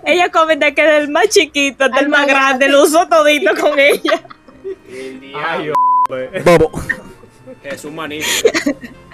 ella 0.05 0.31
comenta 0.31 0.71
que 0.73 0.83
del 0.83 1.09
más 1.09 1.29
chiquito 1.29 1.85
hasta 1.85 1.99
el 2.01 2.09
más 2.09 2.21
más 2.21 2.27
grande 2.27 2.67
lo 2.67 2.83
usó 2.83 3.07
todito 3.07 3.51
con 3.59 3.79
ella. 3.79 4.21
Ay, 5.35 5.71
Bobo. 6.43 6.71
es 7.63 7.85
un 7.85 7.95
manito. 7.95 8.27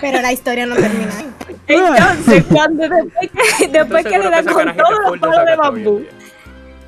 pero 0.01 0.21
la 0.21 0.33
historia 0.33 0.65
no 0.65 0.75
termina 0.75 1.17
ahí. 1.17 1.29
Entonces, 1.67 2.43
cuando 2.51 2.89
después 2.89 3.29
que, 3.57 3.67
después 3.67 4.03
Estoy 4.03 4.03
que 4.03 4.17
le 4.17 4.23
seguro 4.23 4.29
da 4.29 4.39
esa 4.39 4.53
con 4.53 4.77
todos 4.77 4.99
los 4.99 5.19
palos 5.19 5.45
de 5.45 5.55
bambú. 5.55 6.05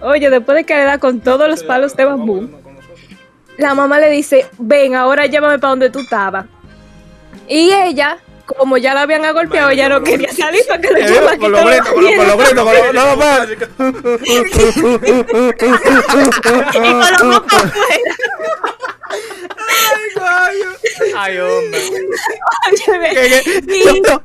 Oye, 0.01 0.29
después 0.29 0.55
de 0.57 0.63
que 0.65 0.75
le 0.75 0.83
da 0.83 0.97
con 0.97 1.19
todos 1.21 1.47
los 1.49 1.63
palos 1.63 1.95
de 1.95 2.05
bambú, 2.05 2.49
la 3.57 3.73
mamá 3.75 3.99
le 3.99 4.09
dice, 4.09 4.47
ven, 4.57 4.95
ahora 4.95 5.25
llámame 5.27 5.59
para 5.59 5.69
donde 5.71 5.89
tú 5.89 5.99
estabas. 5.99 6.45
Y 7.47 7.71
ella 7.71 8.17
como 8.57 8.75
ya 8.77 8.93
la 8.93 9.03
habían 9.03 9.23
agolpeado, 9.23 9.69
ella 9.69 9.87
no 9.87 10.03
quería 10.03 10.29
salir 10.33 10.61
para 10.67 10.81
que 10.81 10.89
le 10.91 11.05
Eh, 11.05 11.21
Con 11.39 11.51
los 11.53 11.63
gritos, 11.63 11.87
con 11.87 12.03
los- 12.03 12.15
con 12.15 12.27
los 12.27 12.37
gritos, 12.37 12.63
con 12.65 12.73
los- 12.75 12.93
no, 12.93 13.15
no, 13.15 13.21
espérate. 13.23 13.67
Y 16.77 16.91
con 16.91 16.99
los 16.99 17.23
mocos 17.23 17.53
afuera. 17.53 18.15
Ay, 21.17 21.37
hombre. 21.39 21.79
Óyeme, 22.71 23.09
Que- 23.09 23.41
que- 23.43 23.75
y- 23.75 23.83
yo- 23.85 23.93
yo- 24.03 24.21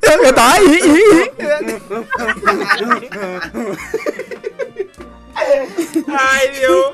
estaba 5.47 6.19
ahí. 6.19 6.39
Ay, 6.41 6.59
Dios. 6.59 6.87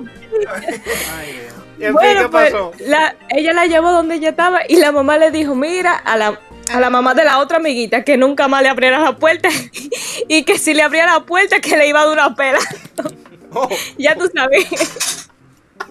Y 1.78 1.84
en 1.84 1.88
fin, 1.88 1.92
Bueno, 1.94 2.20
¿qué 2.22 2.28
pues 2.28 2.52
pasó? 2.52 2.72
la- 2.80 3.16
ella 3.30 3.52
la 3.52 3.66
llevó 3.66 3.90
donde 3.92 4.14
ella 4.16 4.30
estaba 4.30 4.60
y 4.68 4.76
la 4.76 4.92
mamá 4.92 5.18
le 5.18 5.30
dijo, 5.30 5.54
mira, 5.54 5.94
a 5.96 6.16
la, 6.16 6.38
a 6.72 6.80
la 6.80 6.90
mamá 6.90 7.14
de 7.14 7.24
la 7.24 7.38
otra 7.38 7.56
amiguita 7.58 8.04
que 8.04 8.16
nunca 8.16 8.46
más 8.48 8.62
le 8.62 8.68
abriera 8.68 8.98
la 9.00 9.16
puerta 9.16 9.48
y 10.28 10.44
que 10.44 10.58
si 10.58 10.74
le 10.74 10.82
abriera 10.82 11.12
la 11.14 11.20
puerta 11.20 11.60
que 11.60 11.76
le 11.76 11.88
iba 11.88 12.00
a 12.02 12.06
dar 12.06 12.12
una 12.12 12.34
pela. 12.36 12.58
Oh. 13.54 13.68
ya 13.98 14.14
tú 14.16 14.30
sabes. 14.34 15.28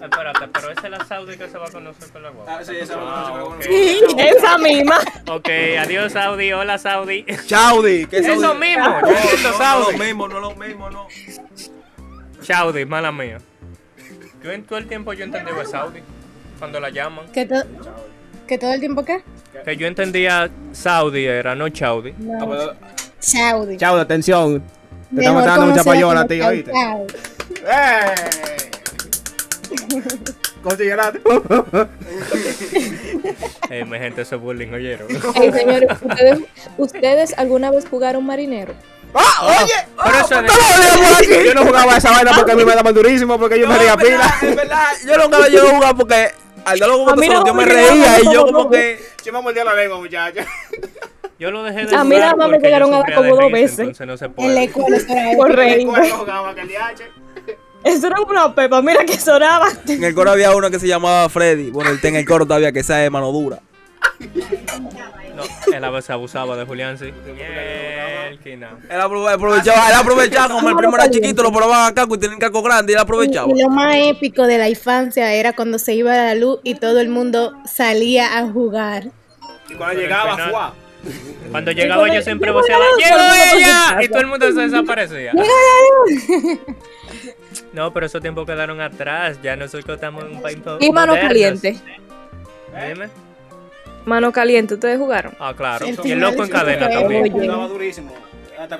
Espérate, 0.02 0.48
pero 0.52 0.72
esa 0.72 0.80
es 0.86 0.90
la 0.90 1.04
Saudi 1.04 1.36
que 1.36 1.48
se 1.48 1.58
va 1.58 1.66
a 1.66 1.70
conocer 1.70 2.10
con 2.10 2.22
la 2.24 2.30
guagua. 2.30 2.56
Ah, 2.58 2.64
sí, 2.64 2.72
esa 2.74 2.96
va 2.96 3.20
a 3.20 3.28
Ah. 3.28 3.56
Esa 4.18 4.58
misma. 4.58 4.98
Ok, 5.30 5.48
adiós 5.78 6.12
Saudi, 6.12 6.52
hola 6.52 6.78
Saudi. 6.78 7.24
Chaudi, 7.46 8.06
¿qué 8.06 8.18
es 8.18 8.26
Eso 8.26 8.40
Saudi? 8.40 8.58
mismo, 8.58 8.88
No, 8.88 9.00
yo 9.08 9.50
no, 9.50 9.58
Saudi. 9.58 9.84
No, 9.84 9.92
lo 9.92 10.04
mismo, 10.04 10.28
no 10.28 10.40
lo 10.40 10.50
mismo, 10.56 10.90
no. 10.90 11.06
Saudi, 12.52 12.84
mala 12.84 13.10
mía. 13.10 13.38
Yo 14.44 14.50
en 14.52 14.64
todo 14.64 14.78
el 14.78 14.86
tiempo 14.86 15.14
yo 15.14 15.24
entendí 15.24 15.50
a 15.52 15.64
Saudi 15.64 16.00
cuando 16.58 16.80
la 16.80 16.90
llaman. 16.90 17.26
¿Que, 17.32 17.46
to- 17.46 17.64
que 18.46 18.58
todo 18.58 18.74
el 18.74 18.80
tiempo 18.80 19.02
qué? 19.06 19.22
Que 19.64 19.74
yo 19.78 19.86
entendía 19.86 20.50
Saudi 20.72 21.24
era, 21.24 21.54
no 21.54 21.70
Chaudi. 21.70 22.12
Ah, 22.38 22.44
pues, 22.44 22.60
Chaudi. 23.20 23.76
Chao, 23.78 23.96
atención. 23.96 24.60
Te 24.60 24.66
Mejor 25.16 25.40
estamos 25.40 25.44
dando 25.46 25.66
mucha 25.66 25.84
payola 25.84 26.26
Chau 26.26 26.42
¿oíste? 26.42 26.70
¡Eh! 27.66 28.14
Consideraste. 30.62 31.20
Eh, 33.70 33.86
mi 33.86 33.96
gente 33.98 34.22
se 34.26 34.36
bullying, 34.36 34.70
oyeron. 34.74 35.08
Ey, 35.34 35.50
señores, 35.50 35.88
¿ustedes, 36.02 36.40
¿ustedes 36.76 37.38
alguna 37.38 37.70
vez 37.70 37.86
jugaron 37.88 38.26
marinero? 38.26 38.74
¡Ah, 39.14 39.62
oye! 39.62 39.72
Pero 40.04 40.18
eso 40.18 40.42
de- 40.42 41.44
Yo 41.46 41.54
no 41.54 41.64
jugaba 41.66 41.96
esa 41.96 42.10
vaina 42.10 42.32
porque 42.34 42.52
a 42.52 42.56
mí 42.56 42.64
me 42.64 42.74
daban 42.74 42.94
durísimo, 42.94 43.38
porque 43.38 43.58
yo 43.60 43.68
me 43.68 43.74
haría 43.74 43.92
es 43.92 43.96
verdad, 43.98 44.30
pila. 44.40 44.50
es 44.50 44.56
verdad. 44.56 44.86
Yo 45.06 45.16
nunca 45.18 45.38
lo 45.38 45.46
llegué 45.46 45.68
a 45.68 45.74
jugar 45.74 45.96
porque 45.96 46.30
al 46.64 46.78
darlo 46.78 46.98
como 46.98 47.10
A 47.10 47.16
mí 47.16 47.20
que 47.22 47.26
solo 47.26 47.40
no 47.40 47.46
yo 47.46 47.54
me 47.54 47.64
reía 47.64 48.20
y 48.20 48.32
yo 48.32 48.46
como 48.46 48.70
que. 48.70 49.04
Yo 49.24 49.32
me 49.32 49.40
mordía 49.42 49.64
la 49.64 49.74
lengua, 49.74 49.98
muchacha. 49.98 50.46
Yo 51.38 51.50
lo 51.50 51.64
dejé 51.64 51.86
de 51.86 51.96
A 51.96 52.04
mí 52.04 52.14
jugar 52.14 52.20
nada 52.20 52.36
más 52.36 52.48
me 52.48 52.52
porque 52.54 52.62
yo 52.62 52.68
llegaron 52.68 52.94
a 52.94 52.98
dar 52.98 53.00
sufría 53.06 53.16
como 53.16 53.34
dos 53.34 53.44
risa, 53.46 53.54
veces. 53.56 53.78
Entonces 53.80 54.06
no 54.06 54.16
se 54.16 54.24
En 54.26 54.30
la 54.30 54.36
puede. 54.36 54.64
escuela 54.64 54.96
eso 54.96 55.06
era 55.12 55.36
Por 55.36 55.52
reír. 55.56 55.86
Cuando 55.88 56.16
jugaba 56.16 56.54
caliache. 56.54 57.04
Eso 57.84 58.06
era 58.06 58.20
una 58.20 58.54
pepa, 58.54 58.80
mira 58.80 59.04
que 59.04 59.18
sonaba. 59.18 59.68
En 59.88 60.04
el 60.04 60.14
coro 60.14 60.30
había 60.30 60.54
uno 60.54 60.70
que 60.70 60.78
se 60.78 60.86
llamaba 60.86 61.28
Freddy. 61.28 61.70
Bueno, 61.70 61.90
él 61.90 61.96
está 61.96 62.08
en 62.08 62.16
el 62.16 62.24
coro 62.24 62.46
todavía, 62.46 62.70
que 62.70 62.78
esa 62.78 63.04
es 63.04 63.10
mano 63.10 63.32
dura. 63.32 63.58
No, 65.36 65.42
él 65.74 65.84
a 65.84 65.90
veces 65.90 66.10
abusaba 66.10 66.56
de 66.56 66.64
Julián, 66.66 66.98
sí. 66.98 67.06
Él 67.06 68.62
aprove- 69.00 69.32
aprovechaba, 69.32 69.88
él 69.88 69.94
aprovechaba, 69.94 70.54
como 70.54 70.68
el 70.68 70.76
primo 70.76 70.94
era 70.96 71.10
chiquito, 71.10 71.42
lo 71.42 71.52
probaban 71.52 71.90
acá 71.92 72.06
y 72.08 72.18
tienen 72.18 72.38
caco 72.38 72.62
grande 72.62 72.92
y 72.92 72.94
él 72.94 73.00
aprovechaba. 73.00 73.50
Y 73.50 73.62
lo 73.62 73.68
más 73.70 73.96
épico 73.96 74.46
de 74.46 74.58
la 74.58 74.68
infancia 74.68 75.32
era 75.32 75.54
cuando 75.54 75.78
se 75.78 75.94
iba 75.94 76.14
la 76.14 76.34
luz 76.34 76.60
y 76.64 76.74
todo 76.74 77.00
el 77.00 77.08
mundo 77.08 77.54
salía 77.64 78.38
a 78.38 78.46
jugar. 78.50 79.04
Y 79.68 79.74
cuando 79.74 80.00
llegaba, 80.00 80.50
¡fua! 80.50 80.74
Cuando 81.50 81.72
llegaba 81.72 82.14
yo 82.14 82.22
siempre 82.22 82.50
voceaba, 82.50 82.84
¡Llegó 82.98 83.16
todo 83.16 83.32
el 83.32 83.38
mundo 83.38 83.56
ella! 83.56 84.02
Y 84.02 84.08
todo 84.08 84.20
el 84.20 84.26
mundo 84.26 84.52
se 84.52 84.60
desaparecía. 84.60 85.32
No, 87.72 87.92
pero 87.92 88.06
esos 88.06 88.20
tiempos 88.20 88.46
quedaron 88.46 88.80
atrás. 88.80 89.38
Ya 89.42 89.56
nosotros 89.56 89.94
estamos 89.96 90.24
en 90.24 90.36
un 90.36 90.42
país 90.42 90.58
Y 90.80 90.92
mano 90.92 91.14
caliente. 91.14 91.76
Dime. 92.88 93.08
Mano 94.04 94.32
caliente, 94.32 94.74
¿ustedes 94.74 94.98
jugaron? 94.98 95.34
Ah, 95.38 95.54
claro. 95.56 95.86
El 95.86 95.98
Y 96.04 96.12
el 96.12 96.18
loco 96.20 96.42
en 96.44 96.50
cadena 96.50 96.88
también. 96.90 97.30
Jugaba 97.30 97.68
durísimo. 97.68 98.12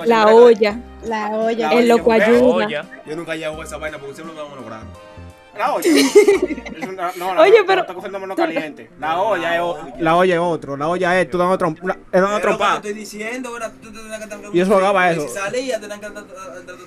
La 0.04 0.26
olla. 0.28 0.78
La 1.04 1.30
olla. 1.30 1.68
La 1.72 1.78
El 1.78 1.88
loco 1.88 2.10
olla, 2.10 2.26
ayuda. 2.26 2.42
Olla. 2.66 2.84
Yo 3.06 3.16
nunca 3.16 3.34
llevo 3.36 3.62
esa 3.62 3.76
vaina 3.78 3.98
porque 3.98 4.14
siempre 4.14 4.34
me 4.36 4.42
van 4.42 4.52
a 4.52 4.56
lograr. 4.56 4.80
La 5.58 5.72
olla. 5.74 5.90
Una- 6.88 7.12
no, 7.16 7.34
la- 7.34 7.40
Oye, 7.42 7.58
no, 7.60 7.66
pero- 7.66 7.80
Está 7.82 7.94
cogiendo 7.94 8.18
mano 8.20 8.34
caliente. 8.36 8.90
La 8.98 9.20
olla 9.20 9.54
es 9.56 9.60
o- 9.60 9.78
La 9.98 10.16
olla 10.16 10.34
es 10.34 10.40
otro. 10.40 10.76
La 10.76 10.88
olla 10.88 11.20
es 11.20 11.30
tú 11.30 11.36
dando 11.38 11.58
trompa. 11.58 11.96
Es 12.12 12.20
dando 12.20 12.40
trompa. 12.40 12.76
estoy 12.76 12.92
diciendo. 12.94 13.50
Tú 13.82 13.92
tenías 13.92 14.18
que 14.18 14.24
estar 14.24 14.38
Y 14.52 14.60
eso 14.60 14.74
jugaba 14.74 15.10
eso. 15.10 15.22
Si 15.28 15.34
salía, 15.34 15.78
tenían 15.80 16.00
que 16.00 16.06
andar. 16.06 16.24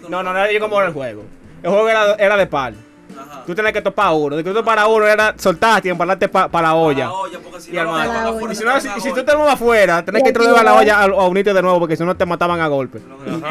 No, 0.09 0.23
no, 0.23 0.33
no, 0.33 0.51
yo 0.51 0.59
como 0.59 0.77
era 0.79 0.87
el 0.87 0.93
juego. 0.93 1.23
El 1.63 1.69
juego 1.69 1.89
era, 1.89 2.13
era 2.15 2.37
de 2.37 2.47
par. 2.47 2.73
Ajá. 3.17 3.43
Tú 3.45 3.55
tenías 3.55 3.73
que 3.73 3.81
topar 3.81 4.13
uno. 4.13 4.35
De 4.35 4.43
que 4.43 4.49
tú 4.49 4.55
toparas 4.55 4.87
uno 4.87 5.07
era 5.07 5.33
soltaste 5.37 5.87
y 5.87 5.91
empalarte 5.91 6.27
para 6.27 6.61
la 6.61 6.75
olla. 6.75 7.05
La 7.05 7.13
olla, 7.13 7.39
porque 7.41 7.59
si 7.61 7.71
Y 7.71 7.75
no, 7.75 8.79
si, 8.79 8.87
no, 9.09 9.15
tú 9.15 9.23
te 9.23 9.31
armabas 9.31 9.53
afuera, 9.53 10.03
tenés 10.03 10.23
que 10.23 10.29
a 10.29 10.63
la 10.63 10.75
olla 10.75 10.99
a, 10.99 11.03
a 11.03 11.27
unirte 11.27 11.53
de 11.53 11.61
nuevo 11.61 11.79
porque 11.79 11.95
si 11.95 12.03
no 12.03 12.15
te 12.15 12.25
mataban 12.25 12.59
a 12.61 12.67
golpe. 12.67 12.99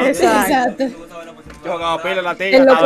Exacto. 0.05 0.85
Yo 1.65 1.73
jugaba 1.73 2.03
pila 2.03 2.23
la 2.23 2.35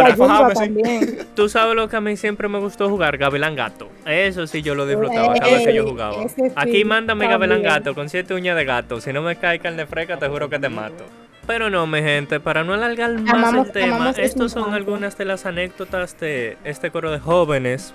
loco 0.08 0.24
ahora 0.24 0.54
también. 0.54 1.26
Tú 1.34 1.48
sabes 1.48 1.74
lo 1.74 1.88
que 1.88 1.96
a 1.96 2.00
mí 2.00 2.16
siempre 2.16 2.48
me 2.48 2.58
gustó 2.60 2.88
jugar, 2.88 3.16
Gavilán 3.18 3.56
Gato. 3.56 3.88
Eso 4.06 4.46
sí 4.46 4.62
yo 4.62 4.74
lo 4.74 4.86
disfrutaba 4.86 5.34
cada 5.34 5.52
vez 5.52 5.66
que 5.66 5.74
yo 5.74 5.82
Ey, 5.82 5.90
jugaba. 5.90 6.16
Aquí 6.54 6.84
mándame 6.84 7.26
Gavilán. 7.26 7.62
Gato 7.62 7.94
con 7.94 8.08
siete 8.08 8.34
uñas 8.34 8.56
de 8.56 8.64
gato. 8.64 9.00
Si 9.00 9.12
no 9.12 9.22
me 9.22 9.36
cae 9.36 9.58
carne 9.58 9.86
fresca, 9.86 10.16
te 10.16 10.28
juro 10.28 10.48
que 10.48 10.58
te 10.58 10.68
mato. 10.68 11.04
Pero 11.48 11.68
no, 11.70 11.86
mi 11.86 12.00
gente, 12.00 12.38
para 12.38 12.62
no 12.62 12.74
alargar 12.74 13.14
más 13.20 13.34
Amamos- 13.34 13.66
el 13.66 13.72
tema, 13.72 14.10
estos 14.16 14.52
son 14.52 14.72
algunas 14.74 15.16
de 15.18 15.24
las 15.24 15.46
anécdotas 15.46 16.16
de 16.20 16.56
este 16.62 16.90
coro 16.92 17.10
de 17.10 17.18
jóvenes 17.18 17.92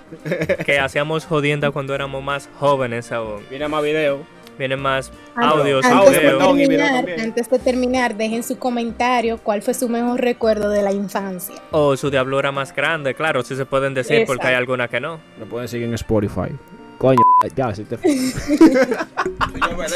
que 0.66 0.78
hacíamos 0.80 1.24
jodienda 1.24 1.70
cuando 1.70 1.94
éramos 1.94 2.22
más 2.22 2.50
jóvenes 2.58 3.10
aún. 3.12 3.42
Viene 3.48 3.66
más 3.68 3.82
video. 3.82 4.18
Vienen 4.58 4.80
más 4.80 5.10
Antes- 5.34 5.58
audios, 5.60 5.84
audio, 5.84 5.98
Antes 6.00 6.22
de, 6.22 6.28
terminar, 6.30 6.92
también. 6.94 7.20
antes 7.20 7.50
de 7.50 7.58
terminar, 7.58 8.14
dejen 8.16 8.42
su 8.44 8.56
comentario 8.58 9.38
cuál 9.38 9.62
fue 9.62 9.74
su 9.74 9.88
mejor 9.88 10.20
recuerdo 10.20 10.68
de 10.70 10.80
la 10.82 10.92
infancia. 10.92 11.56
O 11.72 11.96
su 11.96 12.08
diablura 12.10 12.52
más 12.52 12.72
grande, 12.74 13.14
claro, 13.14 13.42
si 13.42 13.56
se 13.56 13.66
pueden 13.66 13.94
decir 13.94 14.24
porque 14.26 14.46
hay 14.48 14.54
alguna 14.54 14.86
que 14.88 15.00
no. 15.00 15.18
Lo 15.40 15.46
pueden 15.46 15.66
seguir 15.68 15.86
en 15.88 15.94
Spotify. 15.94 16.50
Coño, 16.98 17.20
ya, 17.56 17.74
si 17.74 17.84
te... 17.84 17.98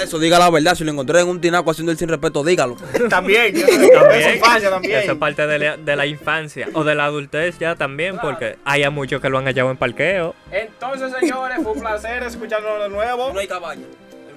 Eso, 0.03 0.19
diga 0.19 0.39
la 0.39 0.51
verdad. 0.51 0.75
Si 0.75 0.85
lo 0.85 0.91
encontré 0.93 1.21
en 1.21 1.29
un 1.29 1.41
tinaco 1.41 1.71
haciendo 1.71 1.93
el 1.93 1.99
sin 1.99 2.09
respeto, 2.09 2.43
dígalo. 2.45 2.77
también, 3.09 3.55
También. 3.55 3.91
esa 4.21 4.35
infancia 4.35 4.71
también. 4.71 4.99
Eso 5.01 5.13
es 5.13 5.19
parte 5.19 5.47
de 5.47 5.59
la, 5.59 5.77
de 5.77 5.97
la 5.97 6.07
infancia 6.07 6.69
o 6.75 6.85
de 6.85 6.95
la 6.95 7.05
adultez 7.07 7.59
ya 7.59 7.77
también, 7.77 8.19
porque 8.19 8.59
hay 8.65 8.83
a 8.83 8.91
muchos 8.91 9.21
que 9.23 9.29
lo 9.31 9.39
han 9.39 9.45
hallado 9.47 9.71
en 9.71 9.77
parqueo. 9.77 10.35
Entonces, 10.51 11.13
señores, 11.21 11.59
fue 11.63 11.73
un 11.73 11.81
placer 11.81 12.23
escucharlo 12.25 12.83
de 12.83 12.89
nuevo. 12.89 13.33
No 13.33 13.39
hay 13.41 13.47
cabaña. 13.49 13.83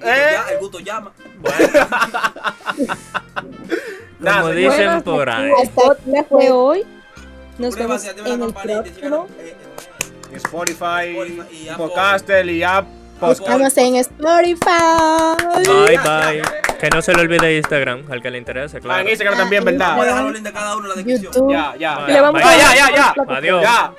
gusto, 0.00 0.08
Eh. 0.08 0.30
ya- 0.32 0.52
el 0.52 0.58
gusto 0.58 0.78
llama. 0.80 1.12
Nada, 4.20 4.40
Como 4.42 4.54
dicen 4.54 4.86
Bueno, 4.86 5.02
por 5.04 5.30
ahí. 5.30 5.50
El 5.62 5.68
podcast 5.70 6.28
fue 6.28 6.50
hoy. 6.50 6.84
Nos 7.58 7.76
vemos 7.76 8.04
en 8.04 8.42
el 8.42 8.52
próximo. 8.54 9.28
Spotify, 10.36 11.10
Spotify 11.10 11.42
y 11.64 11.68
Apple. 11.68 11.76
Podcaster 11.86 12.48
y 12.48 12.62
App. 12.62 12.86
Podcast. 13.20 13.40
Estamos 13.40 13.76
en 13.78 13.96
Spotify. 13.96 15.66
Bye 15.66 15.98
bye. 15.98 16.42
Que 16.80 16.90
no 16.90 17.00
se 17.02 17.14
le 17.14 17.20
olvide 17.20 17.56
Instagram, 17.58 18.02
al 18.10 18.20
que 18.20 18.30
le 18.30 18.38
interese, 18.38 18.78
Ah, 18.78 18.80
claro. 18.80 19.00
en 19.02 19.08
Instagram 19.10 19.38
también, 19.38 19.64
Vamos 19.64 19.80
a 19.80 19.94
¿verdad? 19.96 20.04
dejar 20.06 20.22
los 20.24 20.32
links 20.32 20.44
de 20.44 20.52
cada 20.52 20.76
uno 20.76 20.84
en 20.84 20.88
la 20.88 20.94
descripción. 20.96 21.32
YouTube. 21.32 21.52
Ya, 21.52 21.74
ya. 21.78 22.20
Vamos 22.22 22.42
ya, 22.42 22.70
a 22.70 22.74
ya. 22.94 23.14
Adiós. 23.28 23.62
Ya. 23.62 23.92